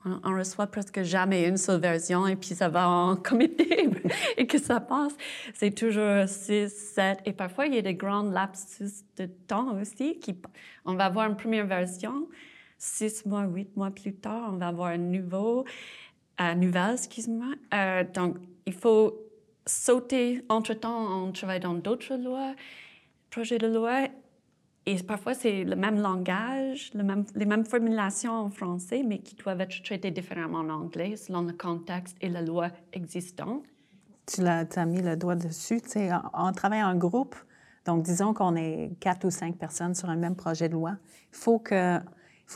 reçoit 0.04 0.66
presque 0.66 1.02
jamais 1.02 1.46
une 1.46 1.56
seule 1.56 1.80
version 1.80 2.26
et 2.26 2.36
puis 2.36 2.50
ça 2.50 2.68
va 2.68 2.88
en 2.88 3.16
comité 3.30 3.88
et 4.36 4.46
que 4.46 4.58
ça 4.58 4.80
passe. 4.80 5.14
C'est 5.54 5.74
toujours 5.74 6.26
six, 6.26 6.70
sept 6.70 7.20
et 7.24 7.32
parfois 7.32 7.66
il 7.66 7.74
y 7.74 7.78
a 7.78 7.82
des 7.82 7.94
grands 7.94 8.22
lapsus 8.22 9.04
de 9.16 9.26
temps 9.26 9.78
aussi. 9.80 10.18
Qui, 10.18 10.36
on 10.84 10.94
va 10.94 11.06
avoir 11.06 11.28
une 11.28 11.36
première 11.36 11.66
version, 11.66 12.28
six 12.78 13.24
mois, 13.26 13.44
huit 13.44 13.76
mois 13.76 13.90
plus 13.90 14.14
tard, 14.14 14.50
on 14.52 14.56
va 14.56 14.68
avoir 14.68 14.88
un 14.88 14.98
nouveau, 14.98 15.64
euh, 16.40 16.54
nouvelle, 16.54 16.94
excuse-moi. 16.94 17.54
Euh, 17.74 18.04
donc 18.12 18.36
il 18.66 18.72
faut 18.72 19.18
sauter. 19.66 20.42
Entre-temps, 20.48 21.26
on 21.26 21.32
travaille 21.32 21.60
dans 21.60 21.74
d'autres 21.74 22.16
lois, 22.16 22.54
projets 23.30 23.58
de 23.58 23.68
loi 23.68 24.08
et 24.84 25.00
parfois, 25.02 25.34
c'est 25.34 25.62
le 25.62 25.76
même 25.76 26.00
langage, 26.00 26.90
les 26.94 27.46
mêmes 27.46 27.64
formulations 27.64 28.32
en 28.32 28.50
français, 28.50 29.04
mais 29.06 29.18
qui 29.18 29.36
doivent 29.36 29.60
être 29.60 29.80
traitées 29.82 30.10
différemment 30.10 30.58
en 30.58 30.70
anglais 30.70 31.16
selon 31.16 31.42
le 31.42 31.52
contexte 31.52 32.16
et 32.20 32.28
la 32.28 32.42
loi 32.42 32.68
existante. 32.92 33.62
Tu 34.26 34.42
as, 34.44 34.86
mis 34.86 35.02
le 35.02 35.16
doigt 35.16 35.36
dessus. 35.36 35.80
Sais, 35.86 36.10
on, 36.34 36.52
travaille 36.52 36.82
en 36.82 36.96
groupe. 36.96 37.36
Donc, 37.86 38.02
disons 38.02 38.34
qu'on 38.34 38.56
est 38.56 38.90
quatre 38.98 39.24
ou 39.24 39.30
cinq 39.30 39.56
personnes 39.56 39.94
sur 39.94 40.08
un 40.08 40.16
même 40.16 40.34
projet 40.34 40.68
de 40.68 40.74
loi. 40.74 40.96
Il 41.32 41.38
faut 41.38 41.58
que, 41.60 42.00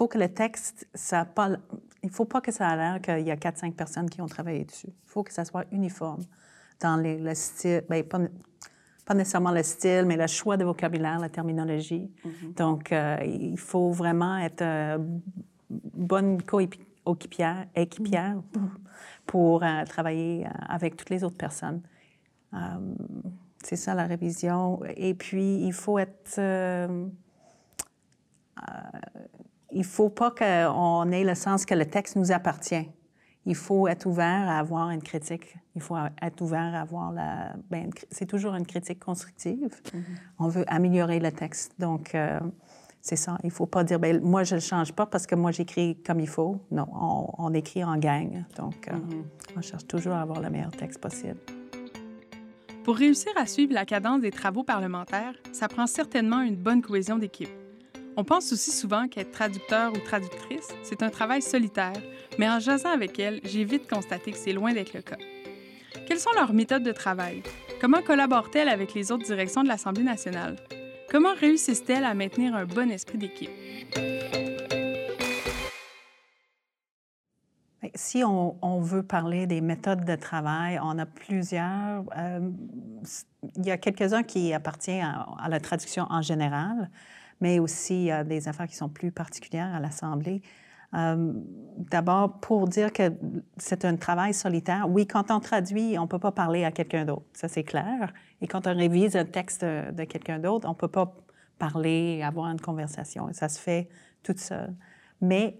le 0.00 0.26
texte, 0.26 0.88
il 0.94 2.08
ne 2.08 2.10
faut 2.10 2.24
pas 2.24 2.40
que 2.40 2.50
ça 2.50 2.72
ait 2.72 2.76
l'air 2.76 3.00
qu'il 3.00 3.26
y 3.26 3.30
a 3.30 3.36
quatre, 3.36 3.58
cinq 3.58 3.74
personnes 3.76 4.10
qui 4.10 4.20
ont 4.20 4.26
travaillé 4.26 4.64
dessus. 4.64 4.88
Il 4.88 5.08
faut 5.08 5.22
que 5.22 5.32
ça 5.32 5.44
soit 5.44 5.64
uniforme 5.70 6.24
dans 6.80 6.96
le 6.96 7.34
style. 7.34 7.82
Pas, 7.82 8.18
pas 9.06 9.14
nécessairement 9.14 9.52
le 9.52 9.62
style, 9.62 10.04
mais 10.04 10.16
le 10.16 10.26
choix 10.26 10.56
de 10.56 10.64
vocabulaire, 10.64 11.20
la 11.20 11.28
terminologie. 11.28 12.10
Mm-hmm. 12.24 12.54
Donc, 12.56 12.92
euh, 12.92 13.16
il 13.24 13.58
faut 13.58 13.92
vraiment 13.92 14.36
être 14.38 14.62
euh, 14.62 14.98
bonne 15.70 16.42
coéquipière 16.42 17.66
équipière 17.76 18.34
mm-hmm. 18.36 18.68
pour 19.24 19.62
euh, 19.62 19.84
travailler 19.84 20.46
avec 20.68 20.96
toutes 20.96 21.10
les 21.10 21.22
autres 21.22 21.36
personnes. 21.36 21.80
c'est 23.62 23.76
ça 23.76 23.94
la 23.94 24.06
révision. 24.06 24.80
Et 24.96 25.14
puis, 25.14 25.64
il 25.64 25.72
faut 25.72 25.98
être... 25.98 26.40
il 29.70 29.84
faut 29.84 30.10
pas 30.10 30.32
qu'on 30.32 31.12
ait 31.12 31.24
le 31.24 31.34
sens 31.36 31.64
que 31.64 31.74
le 31.74 31.86
texte 31.86 32.16
nous 32.16 32.32
appartient 32.32 32.88
il 33.46 33.54
faut 33.54 33.86
être 33.86 34.06
ouvert 34.06 34.48
à 34.48 34.58
avoir 34.58 34.90
une 34.90 35.02
critique. 35.02 35.56
Il 35.76 35.80
faut 35.80 35.96
être 36.20 36.40
ouvert 36.40 36.74
à 36.74 36.80
avoir 36.80 37.12
la. 37.12 37.54
Ben, 37.70 37.90
c'est 38.10 38.26
toujours 38.26 38.54
une 38.54 38.66
critique 38.66 38.98
constructive. 38.98 39.68
Mm-hmm. 39.68 40.00
On 40.40 40.48
veut 40.48 40.64
améliorer 40.66 41.20
le 41.20 41.30
texte. 41.30 41.72
Donc, 41.78 42.14
euh, 42.14 42.40
c'est 43.00 43.14
ça. 43.14 43.38
Il 43.44 43.46
ne 43.46 43.52
faut 43.52 43.66
pas 43.66 43.84
dire, 43.84 44.00
ben, 44.00 44.20
moi, 44.20 44.42
je 44.42 44.56
ne 44.56 44.60
le 44.60 44.64
change 44.64 44.92
pas 44.92 45.06
parce 45.06 45.28
que 45.28 45.36
moi, 45.36 45.52
j'écris 45.52 45.96
comme 46.04 46.18
il 46.18 46.28
faut. 46.28 46.60
Non, 46.72 46.88
on, 47.38 47.54
écrit 47.54 47.84
en 47.84 47.96
gang. 47.98 48.44
Donc, 48.56 48.88
euh, 48.88 48.96
mm-hmm. 48.96 49.58
on 49.58 49.62
cherche 49.62 49.86
toujours 49.86 50.14
à 50.14 50.22
avoir 50.22 50.40
le 50.40 50.50
meilleur 50.50 50.72
texte 50.72 51.00
possible. 51.00 51.38
Pour 52.82 52.96
réussir 52.96 53.32
à 53.36 53.46
suivre 53.46 53.72
la 53.72 53.84
cadence 53.84 54.20
des 54.20 54.30
travaux 54.32 54.64
parlementaires, 54.64 55.34
ça 55.52 55.68
prend 55.68 55.86
certainement 55.86 56.40
une 56.40 56.56
bonne 56.56 56.82
cohésion 56.82 57.16
d'équipe. 57.18 57.50
On 58.18 58.24
pense 58.24 58.50
aussi 58.50 58.70
souvent 58.70 59.08
qu'être 59.08 59.30
traducteur 59.30 59.92
ou 59.92 59.98
traductrice, 59.98 60.68
c'est 60.82 61.02
un 61.02 61.10
travail 61.10 61.42
solitaire, 61.42 61.92
mais 62.38 62.48
en 62.48 62.60
jasant 62.60 62.88
avec 62.88 63.18
elle, 63.18 63.40
j'ai 63.44 63.64
vite 63.64 63.86
constaté 63.90 64.32
que 64.32 64.38
c'est 64.38 64.54
loin 64.54 64.72
d'être 64.72 64.94
le 64.94 65.02
cas. 65.02 65.18
Quelles 66.08 66.18
sont 66.18 66.32
leurs 66.34 66.54
méthodes 66.54 66.82
de 66.82 66.92
travail? 66.92 67.42
Comment 67.78 68.00
collaborent-elles 68.00 68.70
avec 68.70 68.94
les 68.94 69.12
autres 69.12 69.26
directions 69.26 69.62
de 69.62 69.68
l'Assemblée 69.68 70.02
nationale? 70.02 70.56
Comment 71.10 71.34
réussissent-elles 71.34 72.04
à 72.04 72.14
maintenir 72.14 72.54
un 72.54 72.64
bon 72.64 72.90
esprit 72.90 73.18
d'équipe? 73.18 73.50
Si 77.94 78.24
on, 78.24 78.80
veut 78.80 79.02
parler 79.02 79.46
des 79.46 79.60
méthodes 79.60 80.06
de 80.06 80.16
travail, 80.16 80.78
on 80.82 80.98
a 80.98 81.06
plusieurs. 81.06 82.04
Euh, 82.16 82.50
il 83.56 83.66
y 83.66 83.70
a 83.70 83.76
quelques-uns 83.76 84.22
qui 84.22 84.54
appartiennent 84.54 85.04
à, 85.38 85.48
la 85.48 85.60
traduction 85.60 86.06
en 86.08 86.22
général 86.22 86.90
mais 87.40 87.58
aussi 87.58 88.10
euh, 88.10 88.24
des 88.24 88.48
affaires 88.48 88.66
qui 88.66 88.76
sont 88.76 88.88
plus 88.88 89.10
particulières 89.10 89.74
à 89.74 89.80
l'Assemblée. 89.80 90.42
Euh, 90.94 91.32
d'abord, 91.78 92.40
pour 92.40 92.68
dire 92.68 92.92
que 92.92 93.12
c'est 93.56 93.84
un 93.84 93.96
travail 93.96 94.32
solitaire, 94.32 94.86
oui, 94.88 95.06
quand 95.06 95.30
on 95.30 95.40
traduit, 95.40 95.98
on 95.98 96.02
ne 96.02 96.06
peut 96.06 96.18
pas 96.18 96.32
parler 96.32 96.64
à 96.64 96.70
quelqu'un 96.70 97.04
d'autre, 97.04 97.26
ça 97.32 97.48
c'est 97.48 97.64
clair. 97.64 98.12
Et 98.40 98.46
quand 98.46 98.66
on 98.66 98.74
révise 98.74 99.16
un 99.16 99.24
texte 99.24 99.64
de 99.64 100.04
quelqu'un 100.04 100.38
d'autre, 100.38 100.66
on 100.66 100.72
ne 100.72 100.76
peut 100.76 100.88
pas 100.88 101.14
parler, 101.58 102.22
avoir 102.22 102.50
une 102.50 102.60
conversation. 102.60 103.28
Ça 103.32 103.48
se 103.48 103.58
fait 103.58 103.88
toute 104.22 104.38
seule. 104.38 104.74
Mais 105.20 105.58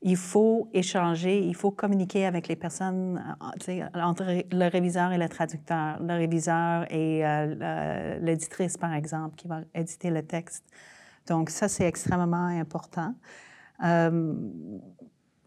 il 0.00 0.16
faut 0.16 0.68
échanger, 0.72 1.40
il 1.40 1.54
faut 1.54 1.70
communiquer 1.70 2.26
avec 2.26 2.48
les 2.48 2.56
personnes, 2.56 3.22
euh, 3.68 3.86
entre 3.94 4.24
le 4.24 4.68
réviseur 4.68 5.12
et 5.12 5.18
le 5.18 5.28
traducteur, 5.28 5.98
le 6.00 6.14
réviseur 6.14 6.90
et 6.90 7.22
l'éditrice, 8.20 8.76
par 8.76 8.94
exemple, 8.94 9.36
qui 9.36 9.46
va 9.46 9.60
éditer 9.74 10.10
le 10.10 10.22
texte. 10.22 10.64
Donc, 11.26 11.50
ça, 11.50 11.68
c'est 11.68 11.86
extrêmement 11.86 12.46
important. 12.46 13.14
Euh, 13.82 14.34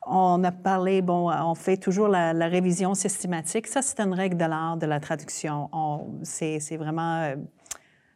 on 0.06 0.44
a 0.44 0.52
parlé, 0.52 1.02
bon, 1.02 1.30
on 1.32 1.56
fait 1.56 1.78
toujours 1.78 2.08
la, 2.08 2.32
révision 2.48 2.94
systématique. 2.94 3.68
Ça, 3.68 3.82
c'est 3.82 4.00
une 4.00 4.14
règle 4.14 4.38
de 4.38 4.46
l'art 4.46 4.78
de 4.78 4.86
la 4.86 5.00
traduction. 5.00 5.70
C'est 6.24 6.78
vraiment, 6.78 7.22
euh, 7.24 7.36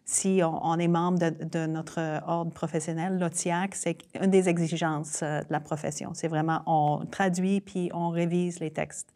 si 0.05 0.41
on, 0.43 0.79
est 0.79 0.87
membre 0.87 1.19
de, 1.19 1.65
notre 1.67 2.21
ordre 2.25 2.51
professionnel, 2.51 3.19
l'OTIAC, 3.19 3.75
c'est 3.75 3.97
une 4.21 4.31
des 4.31 4.47
exigences 4.47 5.21
euh, 5.21 5.41
de 5.41 5.51
la 5.51 5.59
profession. 5.59 6.11
C'est 6.13 6.29
vraiment, 6.29 6.61
on 6.65 7.05
traduit 7.05 7.61
puis 7.61 7.91
on 7.93 8.09
révise 8.09 8.59
les 8.59 8.71
textes. 8.71 9.13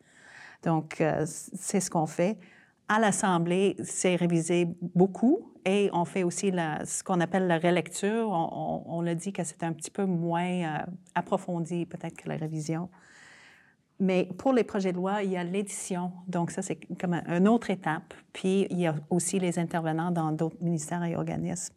Donc, 0.64 1.04
c'est 1.26 1.80
ce 1.80 1.92
qu'on 1.92 2.08
fait. 2.08 2.40
À 2.90 3.00
l'Assemblée, 3.00 3.76
c'est 3.84 4.16
révisé 4.16 4.68
beaucoup 4.96 5.55
et 5.66 5.90
on 5.94 6.06
fait 6.06 6.24
aussi 6.24 6.52
la, 6.52 6.86
ce 6.86 7.04
qu'on 7.04 7.20
appelle 7.20 7.48
la 7.48 7.58
relecture. 7.58 8.30
On, 8.30 9.06
a 9.08 9.16
dit 9.16 9.34
que 9.34 9.44
c'est 9.44 9.64
un 9.64 9.74
petit 9.74 9.90
peu 9.90 10.06
moins 10.06 10.46
euh, 10.46 10.78
approfondi 11.16 11.88
peut-être 11.88 12.16
que 12.16 12.30
la 12.30 12.36
révision. 12.36 12.90
Mais 14.00 14.30
pour 14.38 14.54
les 14.54 14.64
projets 14.64 14.92
de 14.92 14.98
loi, 14.98 15.24
il 15.24 15.32
y 15.32 15.38
a 15.38 15.44
l'édition. 15.44 16.12
Donc, 16.28 16.52
ça, 16.52 16.62
c'est 16.62 16.78
comme 17.00 17.14
une 17.14 17.48
autre 17.48 17.72
étape. 17.72 18.14
Puis, 18.34 18.68
il 18.70 18.80
y 18.80 18.88
a 18.88 18.96
aussi 19.10 19.40
les 19.40 19.58
intervenants 19.58 20.12
dans 20.12 20.32
d'autres 20.32 20.62
ministères 20.62 21.04
et 21.04 21.16
organismes. 21.16 21.74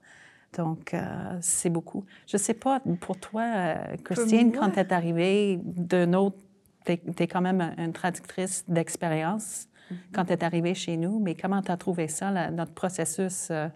Donc, 0.57 0.93
euh, 0.93 1.39
c'est 1.41 1.71
beaucoup. 1.71 2.05
Je 2.27 2.37
ne 2.37 2.43
sais 2.43 2.55
pas, 2.55 2.81
pour 3.01 3.19
toi, 3.19 3.43
euh, 3.43 3.97
Christine, 4.05 4.53
quand 4.53 4.71
tu 4.71 4.81
es 4.81 4.93
arrivée 4.93 5.61
d'un 5.63 6.13
autre, 6.15 6.39
tu 6.85 6.93
es, 6.93 7.27
quand 7.27 7.41
même 7.41 7.75
une 7.79 7.93
traductrice 7.93 8.65
d'expérience 8.67 9.68
mm-hmm. 9.91 9.97
quand 10.13 10.25
tu 10.27 10.33
es 10.33 10.45
arrivée 10.45 10.75
chez 10.75 10.97
nous, 10.97 11.19
mais 11.19 11.35
comment 11.35 11.63
tu 11.63 11.71
as 11.71 11.77
trouvé 11.77 12.09
ça, 12.09 12.51
notre 12.51 12.73
processus 12.73 13.49
euh, 13.51 13.69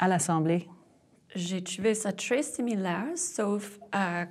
à 0.00 0.08
l'Assemblée? 0.08 0.68
J'ai 1.34 1.62
trouvé 1.62 1.94
ça 1.94 2.12
très 2.12 2.42
similaire, 2.42 3.06
sauf 3.16 3.78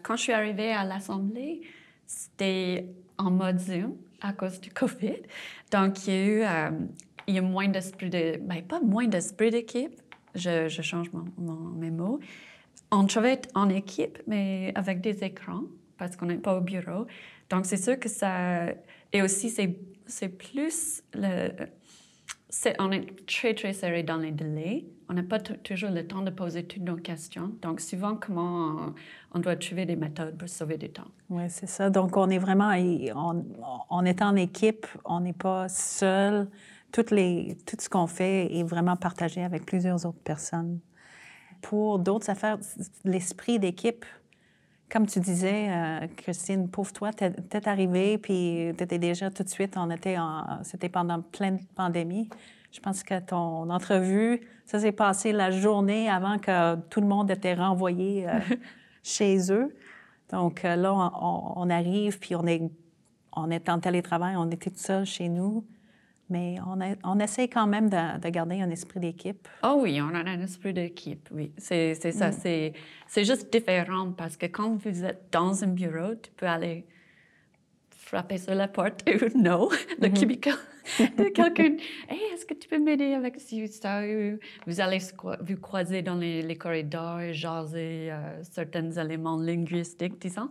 quand 0.04 0.16
je 0.16 0.22
suis 0.22 0.32
arrivée 0.32 0.72
à 0.72 0.86
l'Assemblée, 0.86 1.62
c'était 2.06 2.86
en 3.18 3.30
mode 3.32 3.60
Zoom 3.60 3.96
à 4.22 4.34
cause 4.34 4.60
du 4.62 4.70
COVID. 4.74 5.22
Donc, 5.72 6.08
il 6.08 6.14
y 6.14 6.18
a 6.18 6.26
eu, 6.26 6.74
il 7.28 7.36
y 7.36 7.38
a 7.38 7.42
moins 7.42 7.68
d'esprit 7.68 8.10
de... 8.10 8.38
Ben, 8.42 8.64
pas 8.64 8.80
moins 8.80 9.08
d'esprit 9.08 9.52
d'équipe, 9.52 10.02
je, 10.36 10.68
change 10.70 11.12
mes 11.78 11.92
mots. 11.92 12.20
On 12.92 13.06
travaille 13.06 13.40
en 13.54 13.70
équipe, 13.70 14.20
mais 14.28 14.72
avec 14.76 15.02
des 15.02 15.24
écrans, 15.24 15.64
parce 15.98 16.16
qu'on 16.16 16.28
n'est 16.28 16.38
pas 16.38 16.58
au 16.58 16.62
bureau. 16.62 17.06
Donc, 17.50 17.66
c'est 17.66 17.78
sûr 17.78 18.00
que 18.00 18.10
ça... 18.10 18.68
Et 19.14 19.22
aussi, 19.22 19.50
c'est 19.50 20.30
plus... 20.30 21.04
Le... 21.14 21.50
on 22.80 22.92
est 22.92 23.26
très, 23.26 23.54
très 23.54 23.74
serré 23.74 24.04
dans 24.04 24.18
les 24.18 24.32
délais. 24.32 24.86
On 25.10 25.14
n'a 25.14 25.24
pas 25.24 25.40
toujours 25.40 25.92
le 25.92 26.06
temps 26.06 26.22
de 26.22 26.32
poser 26.32 26.64
toutes 26.64 26.84
nos 26.84 26.98
questions. 26.98 27.52
Donc, 27.62 27.80
souvent, 27.80 28.16
comment 28.16 28.94
on, 29.34 29.40
doit 29.40 29.56
trouver 29.56 29.86
des 29.86 29.96
méthodes 29.96 30.38
pour 30.38 30.50
sauver 30.50 30.78
du 30.78 30.90
temps. 30.90 31.08
Oui, 31.30 31.44
c'est 31.50 31.68
ça. 31.68 31.90
Donc, 31.90 32.18
on 32.18 32.30
est 32.30 32.40
vraiment... 32.40 32.72
On, 33.16 33.46
on 33.90 34.06
est 34.06 34.22
en 34.22 34.36
équipe, 34.36 34.88
on 35.06 35.22
n'est 35.22 35.34
pas 35.34 35.70
seul 35.70 36.48
les, 37.12 37.58
tout 37.66 37.78
ce 37.80 37.90
qu'on 37.90 38.08
fait 38.08 38.56
est 38.56 38.64
vraiment 38.64 38.96
partagé 38.96 39.44
avec 39.44 39.66
plusieurs 39.66 40.06
autres 40.06 40.22
personnes. 40.24 40.80
Pour 41.62 42.00
d'autres 42.00 42.30
affaires, 42.30 42.58
l'esprit 43.04 43.58
d'équipe, 43.58 44.06
comme 44.94 45.08
tu 45.08 45.20
disais, 45.20 45.70
euh, 45.70 46.08
Christine, 46.18 46.70
pauvre 46.70 46.94
toi, 46.94 47.12
t'es 47.12 47.68
arrivée, 47.68 48.20
puis 48.20 48.72
t'étais 48.78 49.00
déjà 49.00 49.32
tout 49.32 49.42
de 49.42 49.50
suite, 49.50 49.74
on 49.76 49.90
était 49.90 50.18
c'était 50.62 50.88
pendant 50.88 51.20
pleine 51.20 51.60
pandémie. 51.74 52.30
Je 52.72 52.80
pense 52.80 53.02
que 53.02 53.20
ton 53.20 53.72
entrevue, 53.72 54.42
ça 54.68 54.80
s'est 54.80 54.92
passé 54.92 55.32
la 55.32 55.50
journée 55.50 56.10
avant 56.10 56.38
que 56.38 56.76
tout 56.90 57.02
le 57.02 57.08
monde 57.08 57.32
était 57.32 57.56
renvoyé 57.56 58.30
euh, 58.30 58.40
chez 59.04 59.52
eux. 59.52 59.76
Donc 60.32 60.64
euh, 60.64 60.76
là, 60.76 60.94
on, 60.94 61.70
arrive, 61.72 62.20
puis 62.20 62.36
on 62.36 62.46
est, 62.46 62.62
on 63.36 63.50
est 63.50 63.70
en 63.70 63.80
télétravail, 63.80 64.36
on 64.38 64.52
était 64.52 64.70
tout 64.70 64.78
seul 64.78 65.06
chez 65.06 65.28
nous. 65.28 65.66
Mais 66.30 66.56
on, 66.66 66.80
on 67.04 67.20
essaie 67.20 67.48
quand 67.48 67.68
même 67.68 67.90
de, 67.90 68.30
garder 68.30 68.62
un 68.62 68.70
esprit 68.70 69.00
d'équipe. 69.00 69.48
Oh 69.64 69.80
oui, 69.82 70.02
on 70.02 70.16
a 70.16 70.20
un 70.20 70.42
esprit 70.42 70.74
d'équipe, 70.74 71.30
oui. 71.32 71.52
C'est 71.58 71.96
ça. 71.96 72.30
Mm. 72.30 72.74
C'est 73.08 73.26
juste 73.26 73.52
différent 73.52 74.12
parce 74.12 74.38
que 74.38 74.46
quand 74.46 74.76
vous 74.76 75.04
êtes 75.04 75.28
dans 75.32 75.64
un 75.64 75.68
bureau, 75.68 76.16
tu 76.16 76.32
peux 76.32 76.48
aller 76.48 76.86
frapper 78.14 78.38
sur 78.38 78.56
la 78.56 78.68
porte 78.68 79.04
ou 79.08 79.38
non, 79.38 79.70
le 80.00 80.10
mm 80.10 80.14
cubicle 80.14 80.54
de 81.18 81.30
quelqu'un. 81.30 81.76
Hey, 82.10 82.20
est-ce 82.34 82.46
que 82.46 82.54
tu 82.54 82.68
peux 82.68 82.78
m'aider 82.80 83.14
avec 83.14 83.40
ça? 83.40 84.02
Vous 84.68 84.82
allez 84.82 85.00
vous 85.42 85.58
croiser 85.58 86.02
dans 86.02 86.16
les, 86.16 86.58
corridors 86.58 87.22
et 87.22 87.34
jaser 87.34 88.12
euh, 88.12 88.44
certains 88.44 88.92
éléments 88.92 89.38
linguistiques, 89.38 90.20
disons. 90.20 90.50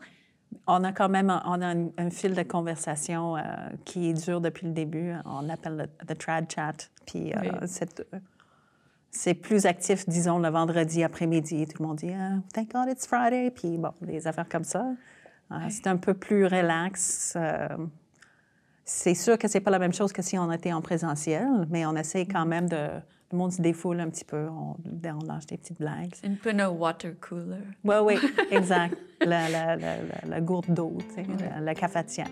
On 0.67 0.85
a 0.85 0.93
quand 0.93 1.09
même 1.09 1.31
on 1.45 1.63
a 1.63 1.75
un, 1.75 2.11
fil 2.11 2.35
de 2.35 2.43
conversation 2.43 3.37
euh, 3.37 3.41
qui 3.85 4.13
dure 4.15 4.41
depuis 4.41 4.67
le 4.67 4.73
début. 4.73 5.13
On 5.25 5.43
l'appelle 5.43 5.91
le 6.09 6.15
trad 6.15 6.51
chat. 6.51 6.91
Puis 7.07 7.33
euh, 7.33 7.67
c'est 9.11 9.35
plus 9.35 9.67
actif, 9.67 10.09
disons, 10.09 10.39
le 10.39 10.49
vendredi 10.49 11.03
après-midi. 11.05 11.67
Tout 11.67 11.83
le 11.83 11.89
monde 11.89 11.99
dit 11.99 12.13
ah, 12.13 12.39
Thank 12.55 12.73
God 12.73 12.89
it's 12.89 13.07
Friday. 13.07 13.51
Puis 13.51 13.79
bon, 13.79 13.93
des 14.01 14.27
affaires 14.27 14.49
comme 14.49 14.65
ça. 14.65 14.87
Euh, 15.51 15.57
c'est 15.69 15.87
un 15.87 15.97
peu 15.97 16.15
plus 16.15 16.47
relax. 16.47 17.37
c'est 18.85 19.15
sûr 19.15 19.39
que 19.39 19.49
c'est 19.49 19.61
pas 19.61 19.71
la 19.71 19.79
même 19.79 19.93
chose 19.93 20.13
que 20.13 20.23
si 20.23 20.39
on 20.39 20.51
était 20.53 20.73
en 20.73 20.81
présentiel, 20.81 21.67
mais 21.71 21.85
on 21.87 21.95
essaie 21.97 22.27
quand 22.27 22.47
même 22.47 22.69
de 22.69 22.89
le 23.33 23.39
monde 23.39 23.53
se 23.53 23.63
défoule 23.63 23.99
un 24.01 24.11
petit 24.11 24.25
peu. 24.25 24.47
On, 24.49 24.77
on 24.77 25.27
lâche 25.27 25.47
des 25.47 25.57
petites 25.57 25.79
blagues. 25.79 26.13
C'est 26.15 26.27
un 26.27 26.35
peu 26.35 26.53
nos 26.53 26.71
water 26.71 27.15
cooler. 27.21 27.57
Oui, 27.83 27.97
oui, 28.03 28.15
exact. 28.51 28.97
la, 29.21 29.49
la, 29.49 29.77
la, 29.77 29.97
la, 30.27 30.41
gourde 30.41 30.73
d'eau, 30.73 30.99
la, 31.61 31.75
cafetière. 31.75 32.29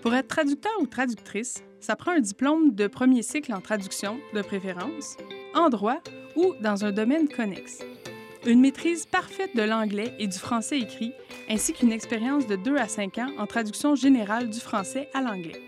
Pour 0.00 0.14
être 0.14 0.28
traducteur 0.28 0.72
ou 0.80 0.86
traductrice, 0.86 1.62
ça 1.80 1.94
prend 1.94 2.12
un 2.12 2.20
diplôme 2.20 2.74
de 2.74 2.86
premier 2.86 3.22
cycle 3.22 3.52
en 3.52 3.60
traduction, 3.60 4.16
de 4.34 4.42
préférence, 4.42 5.16
en 5.54 5.68
droit 5.68 6.00
ou 6.36 6.54
dans 6.60 6.84
un 6.84 6.92
domaine 6.92 7.28
connexe. 7.28 7.82
Une 8.46 8.60
maîtrise 8.60 9.06
parfaite 9.06 9.54
de 9.54 9.62
l'anglais 9.62 10.14
et 10.18 10.26
du 10.26 10.38
français 10.38 10.80
écrit, 10.80 11.12
ainsi 11.48 11.72
qu'une 11.72 11.92
expérience 11.92 12.46
de 12.46 12.56
2 12.56 12.76
à 12.76 12.88
5 12.88 13.18
ans 13.18 13.30
en 13.38 13.46
traduction 13.46 13.94
générale 13.94 14.50
du 14.50 14.58
français 14.58 15.08
à 15.14 15.20
l'anglais. 15.20 15.60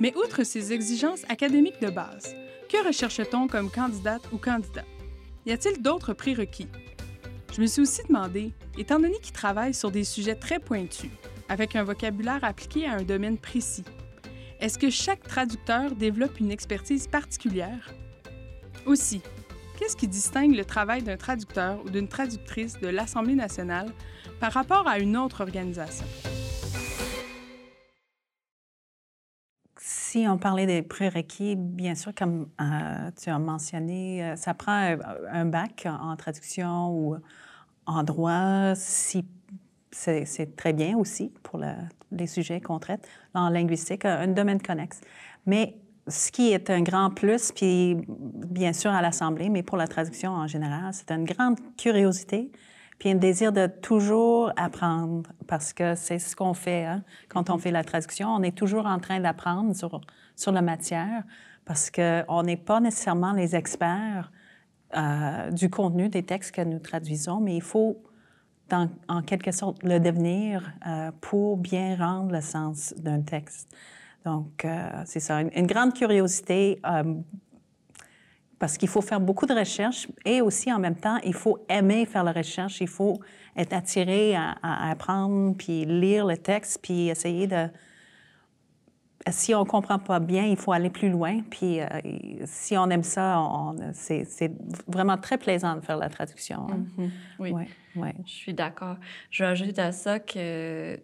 Mais 0.00 0.14
outre 0.16 0.44
ces 0.44 0.72
exigences 0.72 1.24
académiques 1.28 1.80
de 1.80 1.90
base, 1.90 2.36
que 2.68 2.86
recherche-t-on 2.86 3.48
comme 3.48 3.70
candidate 3.70 4.22
ou 4.32 4.38
candidat? 4.38 4.84
Y 5.46 5.52
a-t-il 5.52 5.82
d'autres 5.82 6.12
prérequis? 6.12 6.68
Je 7.52 7.62
me 7.62 7.66
suis 7.66 7.80
aussi 7.80 8.02
demandé, 8.06 8.52
étant 8.76 9.00
donné 9.00 9.18
qu'il 9.20 9.32
travaille 9.32 9.72
sur 9.72 9.90
des 9.90 10.04
sujets 10.04 10.34
très 10.34 10.58
pointus, 10.58 11.10
avec 11.48 11.76
un 11.76 11.82
vocabulaire 11.82 12.44
appliqué 12.44 12.86
à 12.86 12.92
un 12.92 13.02
domaine 13.02 13.38
précis, 13.38 13.84
est-ce 14.60 14.78
que 14.78 14.90
chaque 14.90 15.22
traducteur 15.22 15.92
développe 15.94 16.40
une 16.40 16.50
expertise 16.50 17.06
particulière? 17.06 17.90
Aussi, 18.84 19.22
qu'est-ce 19.78 19.96
qui 19.96 20.08
distingue 20.08 20.54
le 20.54 20.64
travail 20.64 21.02
d'un 21.02 21.16
traducteur 21.16 21.80
ou 21.84 21.90
d'une 21.90 22.08
traductrice 22.08 22.78
de 22.80 22.88
l'Assemblée 22.88 23.36
nationale 23.36 23.92
par 24.40 24.52
rapport 24.52 24.86
à 24.86 24.98
une 24.98 25.16
autre 25.16 25.40
organisation? 25.40 26.04
On 30.26 30.38
parlait 30.38 30.66
des 30.66 30.82
prérequis, 30.82 31.54
bien 31.56 31.94
sûr, 31.94 32.14
comme 32.14 32.48
euh, 32.60 33.10
tu 33.20 33.30
as 33.30 33.38
mentionné, 33.38 34.24
euh, 34.24 34.36
ça 34.36 34.54
prend 34.54 34.96
un, 35.32 35.44
bac 35.44 35.86
en 35.86 36.16
traduction 36.16 36.90
ou 36.90 37.16
en 37.86 38.02
droit, 38.02 38.74
si 38.74 39.24
c'est 39.90 40.56
très 40.56 40.72
bien 40.72 40.96
aussi 40.96 41.32
pour 41.42 41.60
les 42.12 42.26
sujets 42.26 42.60
qu'on 42.60 42.78
traite. 42.78 43.06
En 43.34 43.48
linguistique, 43.48 44.04
un 44.04 44.28
domaine 44.28 44.60
connexe. 44.60 45.00
Mais 45.46 45.76
ce 46.06 46.32
qui 46.32 46.52
est 46.52 46.70
un 46.70 46.82
grand 46.82 47.10
plus, 47.10 47.52
puis 47.52 47.96
bien 48.08 48.72
sûr 48.72 48.90
à 48.90 49.02
l'Assemblée, 49.02 49.48
mais 49.48 49.62
pour 49.62 49.76
la 49.76 49.86
traduction 49.86 50.32
en 50.32 50.46
général, 50.46 50.92
c'est 50.92 51.10
une 51.10 51.24
grande 51.24 51.58
curiosité 51.76 52.50
puis 52.98 53.10
un 53.10 53.14
désir 53.14 53.52
de 53.52 53.66
toujours 53.66 54.52
apprendre, 54.56 55.30
parce 55.46 55.72
que 55.72 55.94
c'est 55.94 56.18
ce 56.18 56.34
qu'on 56.34 56.54
fait 56.54 56.84
hein. 56.84 57.04
quand 57.28 57.50
on 57.50 57.56
mm-hmm. 57.56 57.60
fait 57.60 57.70
la 57.70 57.84
traduction. 57.84 58.28
On 58.28 58.42
est 58.42 58.56
toujours 58.56 58.86
en 58.86 58.98
train 58.98 59.20
d'apprendre 59.20 59.74
sur, 59.74 60.00
sur 60.34 60.52
la 60.52 60.62
matière, 60.62 61.22
parce 61.64 61.90
qu'on 61.90 62.42
n'est 62.42 62.56
pas 62.56 62.80
nécessairement 62.80 63.32
les 63.32 63.54
experts 63.54 64.32
euh, 64.96 65.50
du 65.50 65.68
contenu 65.68 66.08
des 66.08 66.22
textes 66.22 66.54
que 66.54 66.62
nous 66.62 66.78
traduisons, 66.78 67.40
mais 67.40 67.56
il 67.56 67.62
faut, 67.62 68.02
dans, 68.70 68.88
en 69.08 69.22
quelque 69.22 69.52
sorte, 69.52 69.82
le 69.82 69.98
devenir 70.00 70.72
euh, 70.86 71.12
pour 71.20 71.58
bien 71.58 71.96
rendre 71.96 72.32
le 72.32 72.40
sens 72.40 72.94
d'un 72.96 73.20
texte. 73.20 73.68
Donc, 74.24 74.64
euh, 74.64 74.90
c'est 75.04 75.20
ça, 75.20 75.42
une, 75.42 75.50
une, 75.54 75.66
grande 75.66 75.92
curiosité 75.92 76.80
parce 78.58 78.76
qu'il 78.76 78.88
faut 78.88 79.00
faire 79.00 79.20
beaucoup 79.20 79.46
de 79.46 79.54
recherches 79.54 80.08
et 80.24 80.40
aussi 80.40 80.72
en 80.72 80.78
même 80.78 80.96
temps, 80.96 81.18
il 81.24 81.34
faut 81.34 81.64
aimer 81.68 82.06
faire 82.06 82.24
la 82.24 82.32
recherche, 82.32 82.80
il 82.80 82.88
faut 82.88 83.20
être 83.56 83.72
attiré 83.72 84.34
à, 84.36 84.90
apprendre, 84.90 85.56
puis 85.56 85.84
lire 85.84 86.26
le 86.26 86.36
texte, 86.36 86.80
puis 86.82 87.08
essayer 87.08 87.46
de... 87.46 87.68
Si 89.30 89.54
on 89.54 89.60
ne 89.60 89.68
comprend 89.68 89.98
pas 89.98 90.20
bien, 90.20 90.46
il 90.46 90.56
faut 90.56 90.72
aller 90.72 90.90
plus 90.90 91.10
loin. 91.10 91.42
Puis 91.50 91.80
euh, 91.80 91.86
si 92.46 92.78
on 92.78 92.88
aime 92.88 93.02
ça, 93.02 93.44
c'est 93.92 94.52
vraiment 94.86 95.18
très 95.18 95.36
plaisant 95.36 95.74
de 95.74 95.80
faire 95.80 95.98
la 95.98 96.08
traduction. 96.08 96.66
Hein. 96.70 97.10
Oui, 97.38 97.52
ouais, 97.52 98.14
je 98.24 98.32
suis 98.32 98.54
d'accord. 98.54 98.96
Je 99.30 99.44
rajoute 99.44 99.78
à 99.78 99.92
ça 99.92 100.18
que 100.18 100.98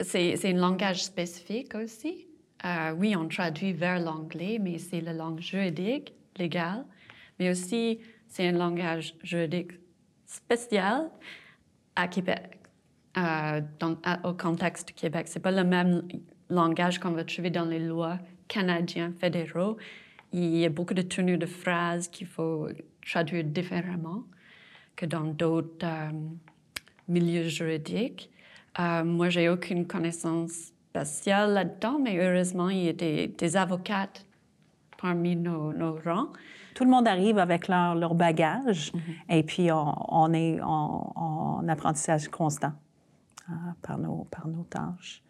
c'est 0.00 0.44
un 0.44 0.52
langage 0.52 1.04
spécifique 1.04 1.74
aussi. 1.74 2.26
Euh, 2.66 2.92
oui, 2.92 3.16
on 3.16 3.26
traduit 3.28 3.72
vers 3.72 3.98
l'anglais, 3.98 4.58
mais 4.60 4.76
c'est 4.76 5.00
la 5.00 5.14
langue 5.14 5.40
juridique, 5.40 6.12
légale 6.36 6.84
mais 7.40 7.50
aussi 7.50 7.98
c'est 8.28 8.46
un 8.46 8.52
langage 8.52 9.14
juridique 9.24 9.72
spécial 10.26 11.10
à 11.96 12.06
Québec, 12.06 12.60
euh, 13.16 13.60
au 14.22 14.34
contexte 14.34 14.88
du 14.88 14.94
Québec. 14.94 15.26
C'est 15.26 15.40
pas 15.40 15.50
le 15.50 15.64
même 15.64 16.02
langage 16.48 17.00
qu'on 17.00 17.10
va 17.10 17.24
trouver 17.24 17.50
dans 17.50 17.64
les 17.64 17.80
lois 17.80 18.18
canadiennes 18.46 19.14
fédéraux. 19.14 19.76
Il 20.32 20.56
y 20.56 20.64
a 20.64 20.68
beaucoup 20.68 20.94
de 20.94 21.02
tenues 21.02 21.38
de 21.38 21.46
phrases 21.46 22.06
qu'il 22.06 22.28
faut 22.28 22.68
traduire 23.04 23.42
différemment 23.42 24.22
que 24.94 25.06
dans 25.06 25.24
d'autres 25.24 25.84
euh, 25.84 26.10
milieux 27.08 27.48
juridiques. 27.48 28.30
Euh, 28.78 29.02
moi, 29.02 29.28
j'ai 29.30 29.48
aucune 29.48 29.86
connaissance 29.86 30.72
spéciale 30.90 31.54
là-dedans, 31.54 31.98
mais 31.98 32.18
heureusement, 32.18 32.68
il 32.68 32.84
y 32.84 32.88
a 32.88 32.92
des, 32.92 33.56
avocates 33.56 34.26
parmi 35.00 35.36
nos, 35.36 35.98
rangs. 36.04 36.32
Tout 36.80 36.86
le 36.86 36.92
monde 36.92 37.08
arrive 37.08 37.36
avec 37.36 37.68
leur, 37.68 37.94
leur 37.94 38.14
bagage 38.14 38.90
et 39.28 39.42
puis 39.42 39.70
on, 39.70 39.94
on 40.08 40.32
est 40.32 40.62
en, 40.62 41.12
en, 41.14 41.68
apprentissage 41.68 42.28
constant 42.28 42.72
euh, 43.50 43.52
par, 43.82 43.98
nos, 43.98 44.26
par 44.30 44.48
nos 44.48 44.62
tâches. 44.62 45.22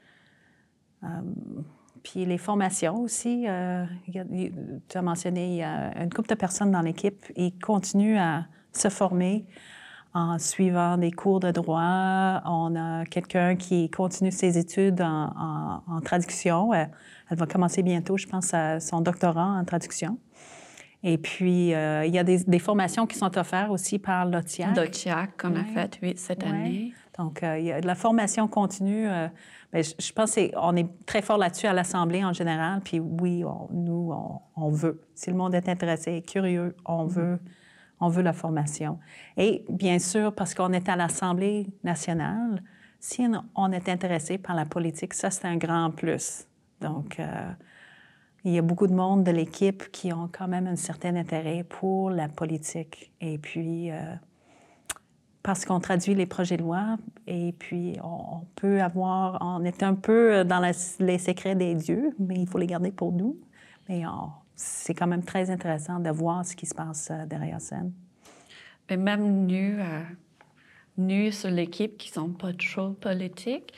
Euh, 1.03 1.09
puis 2.05 2.25
les 2.25 2.39
formations 2.39 3.01
aussi, 3.01 3.49
euh, 3.49 3.85
tu 4.89 4.97
as 4.97 5.03
mentionné, 5.03 5.49
il 5.49 5.57
y 5.57 5.63
a 5.65 6.01
une 6.01 6.11
couple 6.15 6.29
de 6.29 6.37
personnes 6.37 6.71
dans 6.71 6.83
l'équipe, 6.83 7.27
ils 7.35 7.59
continuent 7.59 8.21
à 8.21 8.47
se 8.73 8.89
former 8.89 9.45
en 10.15 10.39
suivant 10.39 10.99
des 10.99 11.11
cours 11.11 11.41
de 11.41 11.51
droit. 11.51 12.43
On 12.45 12.77
a 12.77 13.05
quelqu'un 13.07 13.57
qui 13.57 13.91
continue 13.91 14.31
ses 14.31 14.57
études 14.57 15.01
en, 15.01 15.83
en, 15.85 16.01
traduction. 16.01 16.73
Elle, 16.73 16.93
elle, 17.29 17.39
va 17.39 17.47
commencer 17.47 17.83
bientôt, 17.83 18.17
je 18.17 18.29
pense, 18.29 18.55
à 18.55 18.79
son 18.79 19.01
doctorat 19.01 19.59
en 19.59 19.65
traduction. 19.65 20.17
Et 21.03 21.17
puis, 21.17 21.75
euh, 21.75 22.05
il 22.05 22.15
y 22.15 22.19
a 22.19 22.25
des, 22.25 22.45
des, 22.45 22.59
formations 22.59 23.07
qui 23.07 23.17
sont 23.17 23.39
offertes 23.39 23.71
aussi 23.71 23.99
par 23.99 24.27
l'OTIAC. 24.27 24.77
L'OTIAC 24.77 25.41
qu'on 25.41 25.57
a 25.57 25.65
fait, 25.65 25.99
oui, 26.03 26.13
cette 26.17 26.43
ouais. 26.43 26.49
année. 26.49 26.95
Donc, 27.17 27.43
euh, 27.43 27.59
il 27.59 27.67
y 27.67 27.73
a 27.73 27.81
de 27.81 27.87
la 27.87 27.95
formation 27.95 28.47
continue. 28.49 29.09
Euh, 29.09 29.29
mais 29.73 29.83
je, 29.83 29.95
je 29.99 30.13
pense 30.13 30.35
qu'on 30.35 30.77
est 30.77 30.89
très 31.07 31.23
fort 31.23 31.39
là-dessus 31.39 31.67
à 31.67 31.73
l'Assemblée 31.73 32.23
en 32.23 32.35
général. 32.35 32.83
Puis 32.83 33.01
oui, 33.01 33.45
on, 33.45 33.69
nous, 33.73 34.13
on, 34.13 34.41
on, 34.57 34.69
veut. 34.69 35.01
Si 35.15 35.31
le 35.31 35.37
monde 35.37 35.55
est 35.55 35.69
intéressé, 35.71 36.21
curieux, 36.21 36.77
on 36.85 37.07
mm-hmm. 37.07 37.09
veut, 37.09 37.39
on 38.01 38.09
veut 38.09 38.23
la 38.23 38.35
formation. 38.35 38.99
Et 39.39 39.65
bien 39.71 39.99
sûr, 39.99 40.35
parce 40.35 40.55
qu'on 40.55 40.73
est 40.73 40.89
à 40.91 40.97
l'Assemblée 40.97 41.67
nationale, 41.83 42.63
si 42.99 43.27
on 43.55 43.73
est 43.73 43.89
intéressé 43.89 44.37
par 44.37 44.55
la 44.55 44.67
politique, 44.67 45.15
ça, 45.15 45.31
c'est 45.31 45.47
un 45.47 45.57
grand 45.57 45.91
plus. 45.91 46.47
Donc, 46.83 47.19
il 48.45 48.53
y 48.53 48.59
a 48.59 48.63
beaucoup 48.63 48.87
de 48.87 48.95
monde 48.95 49.25
de 49.25 49.31
l'équipe 49.31 49.91
qui 49.93 50.13
ont 50.13 50.29
quand 50.31 50.49
même 50.49 50.67
un 50.67 50.77
certain 50.77 51.17
intérêt 51.17 51.65
pour 51.65 52.11
la 52.11 52.29
politique. 52.29 53.13
Et 53.21 53.39
puis, 53.39 53.91
euh, 53.91 54.15
parce 55.43 55.65
qu'on 55.65 55.81
traduit 55.81 56.15
les 56.15 56.27
projets 56.27 56.57
de 56.57 56.63
loi, 56.63 56.97
et 57.27 57.53
puis 57.59 57.97
on, 58.03 58.47
peut 58.57 58.81
avoir, 58.81 59.39
on 59.41 59.65
est 59.65 59.83
un 59.83 59.95
peu 59.95 60.45
dans 60.45 60.61
les 61.01 61.19
secrets 61.19 61.55
des 61.55 61.75
dieux, 61.75 62.15
mais 62.19 62.37
il 62.37 62.49
faut 62.49 62.59
les 62.59 62.67
garder 62.67 62.93
pour 62.93 63.13
nous. 63.13 63.39
Mais 63.89 64.05
c'est 64.55 64.95
quand 64.95 65.07
même 65.07 65.25
très 65.25 65.51
intéressant 65.51 66.01
de 66.01 66.11
voir 66.11 66.45
ce 66.45 66.55
qui 66.57 66.67
se 66.67 66.75
passe 66.75 67.09
euh, 67.11 67.27
derrière 67.27 67.61
scène. 67.61 67.93
Et 68.89 68.97
même 68.97 69.47
nous, 69.47 69.81
euh, 69.81 70.03
nous 70.97 71.31
sur 71.31 71.51
l'équipe 71.51 71.97
qui 71.97 72.11
sont 72.11 72.31
pas 72.31 72.53
trop 72.53 72.91
politiques, 72.91 73.73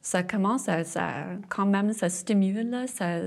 ça 0.00 0.22
commence 0.22 0.68
à, 0.68 0.84
ça, 0.84 1.24
quand 1.48 1.66
même, 1.66 1.92
ça 1.92 2.08
stimule, 2.08 2.84
ça 2.86 3.20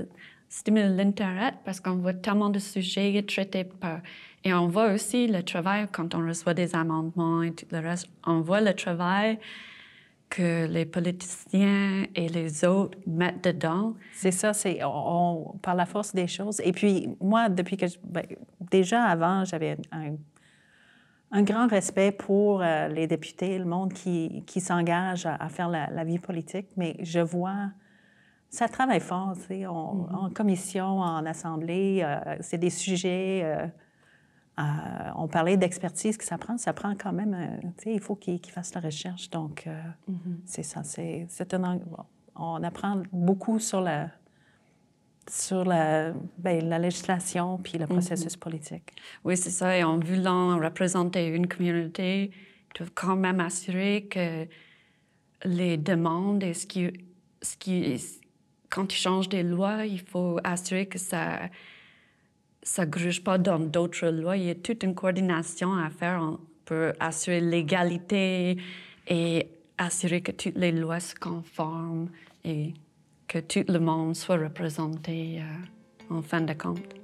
stimule 0.50 0.96
l'intérêt 0.96 1.54
parce 1.64 1.80
qu'on 1.80 1.96
voit 1.96 2.12
tellement 2.12 2.50
de 2.50 2.58
sujets 2.58 3.24
traités 3.26 3.64
par... 3.64 4.00
Et 4.44 4.52
on 4.52 4.68
voit 4.68 4.92
aussi 4.92 5.26
le 5.26 5.42
travail 5.42 5.86
quand 5.92 6.14
on 6.14 6.26
reçoit 6.26 6.54
des 6.54 6.74
amendements 6.74 7.42
et 7.42 7.52
tout 7.52 7.66
le 7.70 7.78
reste. 7.78 8.08
On 8.26 8.40
voit 8.40 8.60
le 8.60 8.74
travail 8.74 9.38
que 10.28 10.66
les 10.66 10.86
politiciens 10.86 12.04
et 12.14 12.28
les 12.28 12.64
autres 12.64 12.98
mettent 13.06 13.44
dedans. 13.44 13.94
C'est 14.12 14.30
ça, 14.30 14.52
c'est 14.52 14.80
on, 14.84 15.58
par 15.62 15.74
la 15.74 15.86
force 15.86 16.14
des 16.14 16.26
choses. 16.26 16.60
Et 16.64 16.72
puis, 16.72 17.08
moi, 17.20 17.48
depuis 17.48 17.76
que... 17.76 17.86
Ben, 18.04 18.24
déjà 18.70 19.04
avant, 19.04 19.44
j'avais 19.44 19.76
un, 19.92 21.42
grand 21.42 21.68
respect 21.68 22.12
pour 22.12 22.62
euh, 22.62 22.88
les 22.88 23.06
députés, 23.06 23.58
le 23.58 23.64
monde 23.64 23.92
qui, 23.92 24.60
s'engage 24.60 25.26
à, 25.26 25.48
faire 25.48 25.68
la, 25.68 26.04
vie 26.04 26.18
politique, 26.18 26.66
mais 26.76 26.96
je 27.02 27.20
vois... 27.20 27.70
Ça 28.50 28.68
travaille 28.68 29.00
fort, 29.00 29.32
tu 29.34 29.46
sais, 29.46 29.66
on, 29.66 29.94
mm 29.94 30.06
-hmm. 30.06 30.16
en 30.16 30.30
commission, 30.30 30.88
en 31.00 31.24
assemblée, 31.26 32.00
euh, 32.02 32.36
c'est 32.40 32.58
des 32.58 32.70
sujets... 32.70 33.42
Euh, 33.44 33.66
euh, 34.58 34.62
on 35.16 35.28
parlait 35.28 35.56
d'expertise 35.56 36.16
que 36.16 36.24
ça 36.24 36.36
prend. 36.36 36.58
Ça 36.58 36.72
prend 36.72 36.94
quand 36.94 37.12
même, 37.12 37.34
tu 37.78 37.84
sais, 37.84 37.94
il 37.94 38.00
faut 38.00 38.16
qu'ils 38.16 38.40
qu 38.40 38.50
fassent 38.50 38.74
la 38.74 38.80
recherche. 38.80 39.30
Donc, 39.30 39.66
euh, 39.66 39.70
mm 40.08 40.14
-hmm. 40.14 40.36
c'est 40.44 40.62
ça. 40.72 40.80
C'est 40.84 41.54
un. 41.54 41.78
On 42.34 42.62
apprend 42.62 43.02
beaucoup 43.12 43.58
sur 43.58 43.80
la 43.80 44.10
sur 45.28 45.64
la, 45.64 46.12
ben, 46.38 46.68
la 46.68 46.78
législation 46.78 47.58
puis 47.64 47.78
le 47.78 47.86
processus 47.86 48.34
mm 48.34 48.36
-hmm. 48.36 48.44
politique. 48.46 48.88
Oui, 49.24 49.36
c'est 49.42 49.54
ça. 49.60 49.68
Et 49.78 49.84
en 49.84 49.98
voulant 50.10 50.58
représenter 50.68 51.22
une 51.38 51.46
communauté, 51.54 52.10
ils 52.68 52.78
doivent 52.78 52.94
quand 53.02 53.16
même 53.26 53.40
assurer 53.40 53.94
que 54.14 54.26
les 55.58 55.76
demandes 55.92 56.42
et 56.48 56.54
ce 56.54 56.66
qui, 56.66 56.82
ce 57.48 57.54
qui, 57.62 57.76
quand 58.70 58.92
ils 58.92 58.96
changent 58.96 59.28
des 59.28 59.42
lois, 59.42 59.84
il 59.84 60.00
faut 60.00 60.38
assurer 60.44 60.86
que 60.86 60.98
ça 60.98 61.40
ça 62.62 62.86
gruge 62.86 63.24
pas 63.24 63.38
dans 63.38 63.58
d'autres 63.58 64.08
lois. 64.08 64.36
Il 64.36 64.44
y 64.44 64.50
a 64.50 64.54
toute 64.54 64.82
une 64.82 64.94
coordination 64.94 65.74
à 65.74 65.90
faire 65.90 66.38
pour 66.64 66.92
assurer 67.00 67.40
l'égalité 67.40 68.58
et 69.08 69.48
assurer 69.78 70.20
que 70.20 70.32
toutes 70.32 70.56
les 70.56 70.72
lois 70.72 71.00
se 71.00 71.14
conforment 71.14 72.10
et 72.44 72.74
que 73.26 73.38
tout 73.38 73.64
le 73.66 73.78
monde 73.78 74.14
soit 74.14 74.36
représenté 74.36 75.40
euh, 75.40 76.14
en 76.14 76.22
fin 76.22 76.42
de 76.42 76.52
compte. 76.52 76.94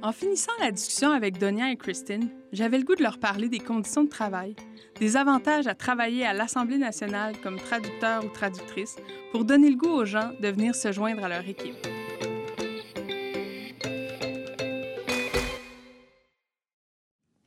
En 0.00 0.12
finissant 0.12 0.52
la 0.60 0.70
discussion 0.70 1.10
avec 1.10 1.38
Donia 1.38 1.72
et 1.72 1.76
Christine, 1.76 2.28
j'avais 2.52 2.78
le 2.78 2.84
goût 2.84 2.94
de 2.94 3.02
leur 3.02 3.18
parler 3.18 3.48
des 3.48 3.58
conditions 3.58 4.04
de 4.04 4.08
travail, 4.08 4.54
des 5.00 5.16
avantages 5.16 5.66
à 5.66 5.74
travailler 5.74 6.24
à 6.24 6.32
l'Assemblée 6.32 6.78
nationale 6.78 7.34
comme 7.42 7.56
traducteur 7.56 8.24
ou 8.24 8.28
traductrice 8.28 8.94
pour 9.32 9.44
donner 9.44 9.70
le 9.70 9.76
goût 9.76 9.90
aux 9.90 10.04
gens 10.04 10.30
de 10.40 10.48
venir 10.48 10.76
se 10.76 10.92
joindre 10.92 11.24
à 11.24 11.28
leur 11.28 11.48
équipe. 11.48 11.74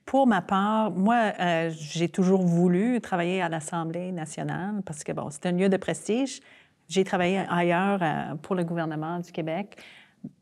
Pour 0.06 0.28
ma 0.28 0.42
part, 0.42 0.92
moi, 0.92 1.32
euh, 1.40 1.72
j'ai 1.74 2.10
toujours 2.10 2.42
voulu 2.42 3.00
travailler 3.00 3.42
à 3.42 3.48
l'Assemblée 3.48 4.12
nationale 4.12 4.82
parce 4.86 5.06
que, 5.06 5.14
bon, 5.14 5.30
c'est 5.30 5.46
un 5.46 5.54
lieu 5.54 5.70
de 5.70 5.78
prestige. 5.78 6.42
J'ai 6.90 7.06
travaillé 7.06 7.46
ailleurs 7.50 8.00
euh, 8.02 8.36
pour 8.42 8.56
le 8.56 8.66
gouvernement 8.66 9.20
du 9.20 9.32
Québec. 9.32 9.78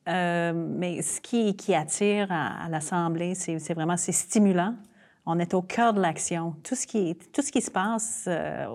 Euh, 0.10 0.54
mais 0.54 1.02
ce 1.02 1.22
qui, 1.22 1.74
attire 1.74 2.28
à, 2.32 2.68
l'Assemblée, 2.70 3.36
c'est 3.36 3.74
vraiment, 3.74 3.98
c'est 3.98 4.12
stimulant. 4.12 4.76
On 5.26 5.38
est 5.40 5.54
au 5.54 5.62
cœur 5.62 5.94
de 5.94 6.02
l'action. 6.02 6.56
Tout, 6.64 6.76
ce 6.76 6.88
qui, 6.88 7.16
tout 7.32 7.42
ce 7.42 7.52
qui 7.52 7.62
se 7.62 7.70
passe 7.70 8.26
euh, 8.28 8.66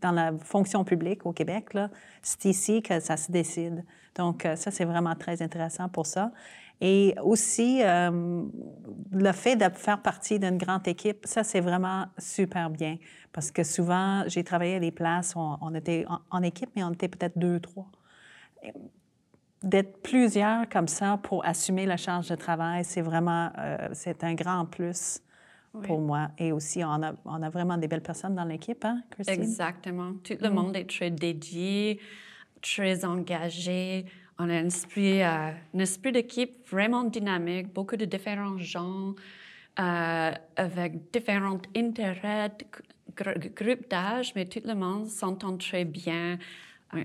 dans 0.00 0.12
la 0.12 0.32
fonction 0.38 0.84
publique 0.84 1.26
au 1.26 1.32
Québec, 1.32 1.76
c'est 2.22 2.46
ici 2.46 2.82
que 2.82 2.98
ça 3.00 3.16
se 3.18 3.30
décide. 3.30 3.84
Donc, 4.14 4.46
euh, 4.46 4.56
ça, 4.56 4.70
c'est 4.70 4.86
vraiment 4.86 5.14
très 5.14 5.42
intéressant 5.42 5.88
pour 5.88 6.06
ça. 6.06 6.32
Et 6.82 7.14
aussi, 7.22 7.82
le 7.82 9.32
fait 9.32 9.54
de 9.54 9.68
faire 9.74 10.00
partie 10.00 10.38
d'une 10.38 10.56
grande 10.56 10.88
équipe, 10.88 11.26
ça, 11.26 11.44
c'est 11.44 11.60
vraiment 11.60 12.06
super 12.16 12.70
bien. 12.70 12.96
Parce 13.34 13.50
que 13.50 13.64
souvent, 13.64 14.24
j'ai 14.28 14.42
travaillé 14.44 14.76
à 14.76 14.80
des 14.80 14.90
places 14.90 15.34
où 15.36 15.40
on, 15.40 15.74
était 15.74 16.06
en, 16.30 16.42
équipe, 16.42 16.70
mais 16.74 16.82
on 16.82 16.92
était 16.92 17.08
peut-être 17.08 17.38
deux, 17.38 17.60
trois. 17.60 17.84
D'être 19.62 20.02
plusieurs 20.02 20.68
comme 20.68 20.88
ça 20.88 21.18
pour 21.22 21.44
assumer 21.44 21.86
la 21.86 21.96
charge 21.96 22.28
de 22.28 22.34
travail, 22.34 22.84
c'est 22.84 23.02
vraiment, 23.02 23.50
euh, 23.58 23.88
c'est 23.92 24.24
un 24.24 24.34
grand 24.34 24.64
plus 24.64 25.20
oui. 25.74 25.86
pour 25.86 26.00
moi. 26.00 26.28
Et 26.38 26.52
aussi, 26.52 26.82
on 26.82 27.02
a, 27.02 27.12
on 27.24 27.42
a 27.42 27.50
vraiment 27.50 27.76
des 27.76 27.86
belles 27.86 28.02
personnes 28.02 28.34
dans 28.34 28.44
l'équipe, 28.44 28.84
hein, 28.84 29.02
Christine? 29.10 29.42
Exactement. 29.42 30.12
Tout 30.24 30.38
le 30.40 30.48
mm. 30.48 30.54
monde 30.54 30.76
est 30.76 30.88
très 30.88 31.10
dédié, 31.10 32.00
très 32.62 33.04
engagé 33.04 34.06
on 34.40 34.48
a 34.48 34.54
un 34.54 34.66
esprit, 34.66 35.22
euh, 35.22 35.50
un 35.74 35.78
esprit 35.78 36.12
d'équipe 36.12 36.66
vraiment 36.70 37.04
dynamique, 37.04 37.72
beaucoup 37.74 37.96
de 37.96 38.06
différents 38.06 38.56
gens, 38.56 39.14
euh, 39.78 40.32
avec 40.56 41.12
différents 41.12 41.60
intérêts, 41.76 42.56
groupes 43.54 43.90
d'âge, 43.90 44.32
mais 44.34 44.46
tout 44.46 44.62
le 44.64 44.74
monde 44.74 45.06
s'entend 45.08 45.58
très 45.58 45.84
bien. 45.84 46.38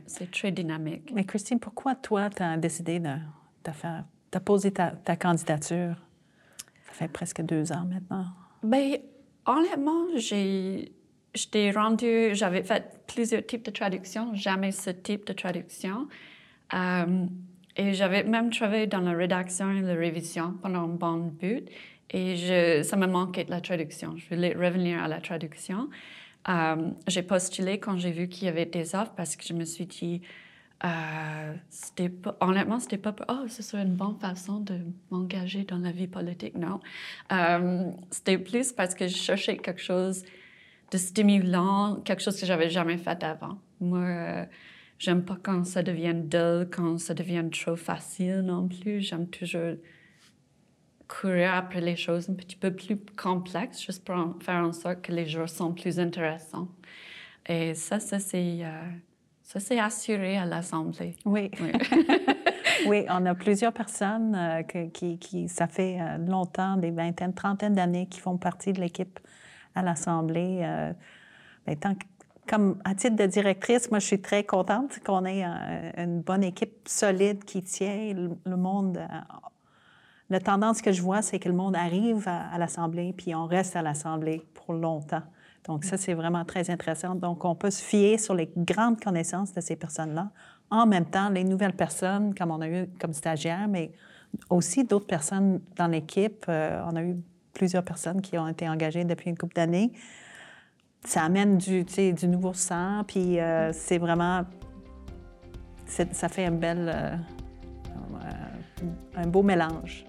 C'est 0.08 0.32
très 0.32 0.52
dynamique. 0.52 1.12
Mais 1.14 1.26
Christine, 1.26 1.60
pourquoi 1.60 1.96
toi, 1.96 2.30
tu 2.30 2.42
as 2.42 2.58
décidé 2.58 3.00
de, 3.00 3.16
de 3.64 3.72
faire, 3.72 4.06
de 4.32 4.40
poser 4.40 4.72
ta, 4.72 4.92
ta, 4.92 5.16
candidature? 5.16 5.96
Ça 6.88 6.94
fait 6.94 7.08
presque 7.08 7.42
deux 7.42 7.72
ans 7.72 7.86
maintenant. 7.86 8.26
Bien, 8.64 8.98
honnêtement, 9.46 10.06
j'ai... 10.16 10.92
J'étais 11.36 11.70
rendue, 11.72 12.30
j'avais 12.32 12.64
fait 12.64 12.98
plusieurs 13.08 13.46
types 13.46 13.66
de 13.66 13.72
traductions, 13.72 14.34
jamais 14.36 14.72
ce 14.72 14.90
type 14.90 15.28
de 15.28 15.34
traduction. 15.34 16.08
Euh, 16.74 17.26
et 17.76 17.94
j'avais 17.94 18.24
même 18.24 18.52
travaillé 18.52 18.88
dans 18.88 19.02
la 19.02 19.12
rédaction 19.12 19.70
et 19.70 19.82
la 19.82 19.96
révision 19.96 20.54
pendant 20.62 20.84
un 20.84 20.88
bon 20.88 21.18
but. 21.18 21.68
Et 22.10 22.38
je, 22.38 22.84
ça 22.84 22.96
me 22.96 23.08
manquait 23.08 23.44
de 23.44 23.52
la 23.52 23.60
traduction. 23.60 24.16
Je 24.16 24.34
voulais 24.34 24.54
revenir 24.54 25.04
à 25.04 25.10
la 25.10 25.20
traduction. 25.20 25.90
Euh, 26.48 26.92
j'ai 27.08 27.24
postulé 27.24 27.80
quand 27.80 27.98
j'ai 27.98 28.12
vu 28.12 28.28
qu'il 28.28 28.46
y 28.46 28.48
avait 28.50 28.66
des 28.66 28.96
offres 28.96 29.14
parce 29.16 29.36
que 29.36 29.44
je 29.44 29.54
me 29.54 29.66
suis 29.66 29.86
dit, 29.86 30.22
euh, 30.84 31.54
c'était 31.70 32.10
pas, 32.10 32.38
honnêtement, 32.42 32.80
c'était 32.80 32.98
pas, 32.98 33.16
oh, 33.30 33.48
ce 33.48 33.64
serait 33.64 33.84
une 33.84 33.96
bonne 33.96 34.20
façon 34.20 34.60
de 34.60 34.80
m'engager 35.10 35.64
dans 35.64 35.78
la 35.78 35.92
vie 35.92 36.08
politique. 36.08 36.56
Non? 36.56 36.80
Euh, 37.32 37.92
c'était 38.12 38.38
plus 38.38 38.74
parce 38.74 38.94
que 38.94 39.08
je 39.08 39.16
cherchais 39.16 39.58
quelque 39.58 39.82
chose 39.82 40.24
de 40.92 40.98
stimulant, 40.98 42.02
quelque 42.04 42.22
chose 42.22 42.40
que 42.40 42.46
j'avais 42.46 42.70
jamais 42.70 42.98
fait 42.98 43.24
avant. 43.24 43.58
Moi, 43.80 44.00
euh, 44.00 44.46
j'aime 45.00 45.24
pas 45.24 45.38
quand 45.42 45.66
ça 45.66 45.82
devient 45.82 46.14
dull, 46.16 46.70
quand 46.72 47.00
ça 47.00 47.14
devient 47.14 47.46
trop 47.52 47.76
facile 47.76 48.42
non 48.42 48.68
plus. 48.68 49.02
J'aime 49.02 49.28
toujours 49.28 49.78
courir 51.08 51.54
après 51.54 51.82
les 51.82 51.96
choses 51.96 52.30
un 52.30 52.34
petit 52.34 52.56
peu 52.56 52.72
plus 52.74 52.98
complexes, 53.18 53.84
juste 53.84 54.04
pour 54.04 54.16
faire 54.42 54.64
en 54.64 54.74
sorte 54.74 55.02
que 55.02 55.12
les 55.12 55.28
jours 55.28 55.50
sont 55.50 55.74
plus 55.74 56.00
intéressants. 56.00 56.68
Et 57.48 57.74
ça, 57.76 58.00
ça 58.00 58.20
c'est... 58.20 58.60
Euh, 58.64 58.82
ça, 59.46 59.60
c'est 59.60 59.80
assuré 59.80 60.38
à 60.38 60.46
l'Assemblée. 60.46 61.16
Oui. 61.24 61.52
Oui. 62.88 63.06
on 63.10 63.26
a 63.26 63.36
plusieurs 63.36 63.74
personnes 63.74 64.36
euh, 64.36 64.64
qui, 64.92 65.20
qui, 65.20 65.48
ça 65.48 65.68
fait 65.68 66.00
euh, 66.00 66.18
longtemps, 66.18 66.78
des 66.78 66.90
vingtaines, 66.90 67.34
trentaines 67.34 67.76
d'années, 67.76 68.08
qui 68.08 68.20
font 68.20 68.38
partie 68.38 68.74
de 68.74 68.82
l'équipe 68.82 69.20
à 69.76 69.84
l'Assemblée. 69.84 70.62
Euh, 70.64 70.94
ben, 71.68 71.78
comme 72.48 72.80
à 72.86 72.96
titre 72.96 73.16
de 73.16 73.26
directrice, 73.28 73.90
moi, 73.92 74.00
je 74.00 74.08
suis 74.08 74.22
très 74.22 74.44
contente 74.44 75.00
qu'on 75.04 75.26
ait 75.26 75.44
une 75.98 76.22
bonne 76.22 76.44
équipe 76.44 76.88
solide 76.88 77.44
qui 77.44 77.64
tient 77.64 78.14
le, 78.14 78.58
monde. 78.58 79.00
La 80.30 80.40
tendance 80.40 80.82
que 80.82 80.92
je 80.92 81.02
vois, 81.02 81.22
c'est 81.22 81.40
que 81.40 81.50
le 81.50 81.56
monde 81.56 81.76
arrive 81.76 82.28
à, 82.28 82.58
l'Assemblée, 82.58 83.14
puis 83.16 83.36
on 83.36 83.46
reste 83.46 83.76
à 83.76 83.82
l'Assemblée 83.82 84.42
pour 84.54 84.74
longtemps. 84.74 85.22
Donc, 85.66 85.84
ça, 85.84 85.98
c'est 85.98 86.14
vraiment 86.14 86.46
très 86.46 86.70
intéressant. 86.70 87.16
Donc, 87.16 87.46
on 87.46 87.56
peut 87.56 87.72
se 87.72 87.84
fier 87.84 88.18
sur 88.18 88.34
les 88.34 88.50
grandes 88.58 89.00
connaissances 89.00 89.54
de 89.54 89.62
ces 89.62 89.76
personnes-là. 89.76 90.30
En 90.70 90.86
même 90.88 91.06
temps, 91.06 91.30
les 91.30 91.44
nouvelles 91.44 91.76
personnes, 91.76 92.34
comme 92.34 92.52
on 92.52 92.62
a 92.62 92.68
eu 92.68 92.88
comme 93.00 93.14
stagiaires, 93.14 93.68
mais 93.68 93.92
aussi 94.50 94.84
d'autres 94.84 95.08
personnes 95.08 95.62
dans 95.76 95.88
l'équipe. 95.88 96.46
Euh, 96.50 96.84
on 96.92 96.96
a 96.96 97.04
eu 97.04 97.16
plusieurs 97.54 97.84
personnes 97.84 98.22
qui 98.22 98.38
ont 98.38 98.48
été 98.48 98.68
engagées 98.68 99.06
depuis 99.06 99.30
une 99.30 99.38
couple 99.38 99.56
d'années. 99.56 99.92
Ça 101.04 101.24
amène 101.24 101.58
du, 101.58 101.86
nouveau 102.28 102.54
sang, 102.54 103.04
puis 103.08 103.40
euh, 103.40 103.72
c'est 103.74 104.00
vraiment... 104.00 104.44
Ça 105.86 106.30
fait 106.30 106.46
un 106.46 106.52
bel... 106.52 106.92
Euh, 106.94 107.16
un 109.16 109.28
beau 109.28 109.44
mélange. 109.44 110.06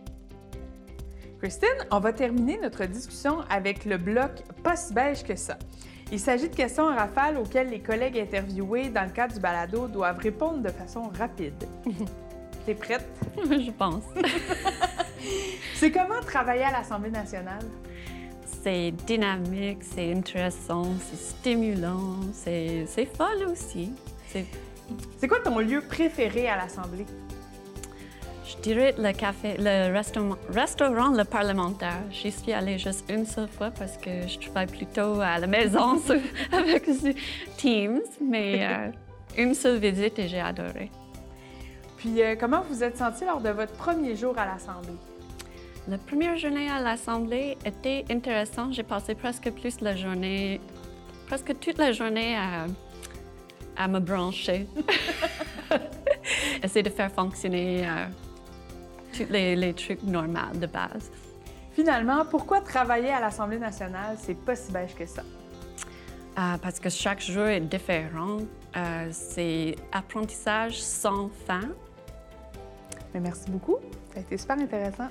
Christine, 1.41 1.69
on 1.91 2.01
va 2.01 2.13
terminer 2.13 2.59
notre 2.63 2.87
discussion 2.87 3.41
avec 3.51 3.85
le 3.85 3.99
bloc 3.99 4.31
Pas 4.63 4.77
si 4.77 4.95
beige 4.95 5.23
que 5.23 5.37
ça. 5.37 5.59
Il 6.11 6.21
s'agit 6.21 6.49
de 6.49 6.55
questions 6.55 6.85
en 6.85 6.95
rafale 6.95 7.37
auxquelles 7.37 7.69
les 7.69 7.81
collègues 7.81 8.19
interviewés 8.19 8.89
dans 8.89 9.03
le 9.03 9.11
cadre 9.11 9.35
du 9.35 9.41
balado 9.41 9.87
doivent 9.89 10.19
répondre 10.19 10.59
de 10.59 10.71
façon 10.71 11.11
rapide. 11.19 11.67
T'es 12.67 12.75
prête? 12.75 13.07
Je 13.37 13.71
pense. 13.71 14.05
c'est 15.75 15.91
comment 15.91 16.21
travailler 16.21 16.65
à 16.65 16.73
l'Assemblée 16.73 17.11
nationale? 17.11 17.65
C'est 18.63 18.93
dynamique, 19.07 19.83
c'est 19.83 20.13
intéressant, 20.13 20.95
c'est 21.11 21.19
stimulant, 21.19 22.17
c'est 22.33 22.87
fun 23.17 23.51
aussi. 23.51 23.93
C'est 25.19 25.29
quoi 25.29 25.39
ton 25.41 25.59
lieu 25.59 25.81
préféré 25.81 26.49
à 26.49 26.57
l'Assemblée? 26.57 27.07
Je 28.47 28.57
dirais 28.59 28.95
le 28.97 29.13
café, 29.13 29.57
le 29.59 29.93
restaurant, 29.93 30.37
restaurant 30.49 31.11
le 31.11 31.25
parlementaire. 31.25 32.01
J'y 32.13 32.31
suis 32.31 32.53
allée 32.53 32.79
juste 32.79 33.05
une 33.11 33.27
seule 33.27 33.49
fois 33.49 33.73
parce 33.73 33.97
que 33.97 34.29
je 34.29 34.39
travaille 34.39 34.69
plutôt 34.69 35.21
à 35.21 35.39
la 35.39 35.49
maison 35.49 36.01
avec 36.53 36.85
Teams, 37.57 38.03
mais 38.21 38.65
euh, 38.65 38.91
une 39.37 39.53
seule 39.53 39.79
visite 39.79 40.21
et 40.21 40.29
j'ai 40.29 40.41
adoré. 40.41 40.93
Puis 41.97 42.23
euh, 42.23 42.37
comment 42.39 42.63
vous 42.71 42.85
êtes 42.85 42.97
senti 42.97 43.25
lors 43.25 43.41
de 43.41 43.49
votre 43.49 43.73
premier 43.73 44.15
jour 44.15 44.39
à 44.39 44.47
l'Assemblée? 44.47 44.95
La 45.89 45.99
première 45.99 46.37
journée 46.37 46.69
à 46.71 46.81
l'Assemblée 46.81 47.59
était 47.65 48.05
intéressante. 48.11 48.75
J'ai 48.75 48.85
passé 48.85 49.17
presque 49.17 49.51
plus 49.51 49.81
la 49.81 49.97
journée, 49.97 50.61
presque 51.27 51.59
toute 51.59 51.79
la 51.79 51.91
journée 51.91 52.37
à, 52.37 52.67
à 53.77 53.89
me 53.89 53.99
brancher. 53.99 54.69
Essayer 56.63 56.85
de 56.85 56.91
faire 56.91 57.11
fonctionner 57.11 57.87
euh, 57.87 58.07
les, 59.25 59.75
trucs 59.75 60.03
normaux 60.03 60.55
de 60.55 60.67
base. 60.67 61.11
Finalement, 61.73 62.25
pourquoi 62.25 62.61
travailler 62.61 63.11
à 63.11 63.21
l'Assemblée 63.21 63.59
nationale, 63.59 64.17
c'est 64.19 64.39
pas 64.39 64.57
si 64.57 64.73
beige 64.73 64.95
que 64.95 65.07
ça? 65.07 65.23
Euh, 66.39 66.57
parce 66.61 66.81
que 66.81 66.89
chaque 66.89 67.21
jour 67.21 67.47
est 67.47 67.61
différent. 67.61 68.39
Euh, 68.77 69.09
c'est 69.11 69.77
apprentissage 69.93 70.81
sans 70.83 71.31
fin. 71.47 71.69
Mais 73.15 73.21
merci 73.21 73.51
beaucoup. 73.51 73.77
Ça 74.13 74.19
a 74.19 74.21
été 74.21 74.37
super 74.37 74.59
intéressant. 74.59 75.09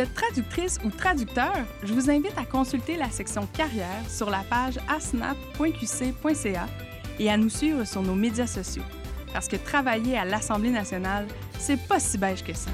Êtes 0.00 0.14
traductrice 0.14 0.78
ou 0.84 0.90
traducteur? 0.90 1.52
Je 1.82 1.92
vous 1.92 2.10
invite 2.10 2.36
à 2.36 2.44
consulter 2.44 2.96
la 2.96 3.10
section 3.10 3.46
carrière 3.46 4.02
sur 4.08 4.30
la 4.30 4.42
page 4.48 4.78
asnap.qc.ca 4.88 6.66
et 7.18 7.30
à 7.30 7.36
nous 7.36 7.50
suivre 7.50 7.84
sur 7.84 8.02
nos 8.02 8.14
médias 8.14 8.46
sociaux. 8.46 8.84
Parce 9.32 9.46
que 9.46 9.56
travailler 9.56 10.16
à 10.18 10.24
l'Assemblée 10.24 10.70
nationale, 10.70 11.26
c'est 11.58 11.80
pas 11.86 12.00
si 12.00 12.18
beige 12.18 12.42
que 12.42 12.54
ça. 12.54 12.70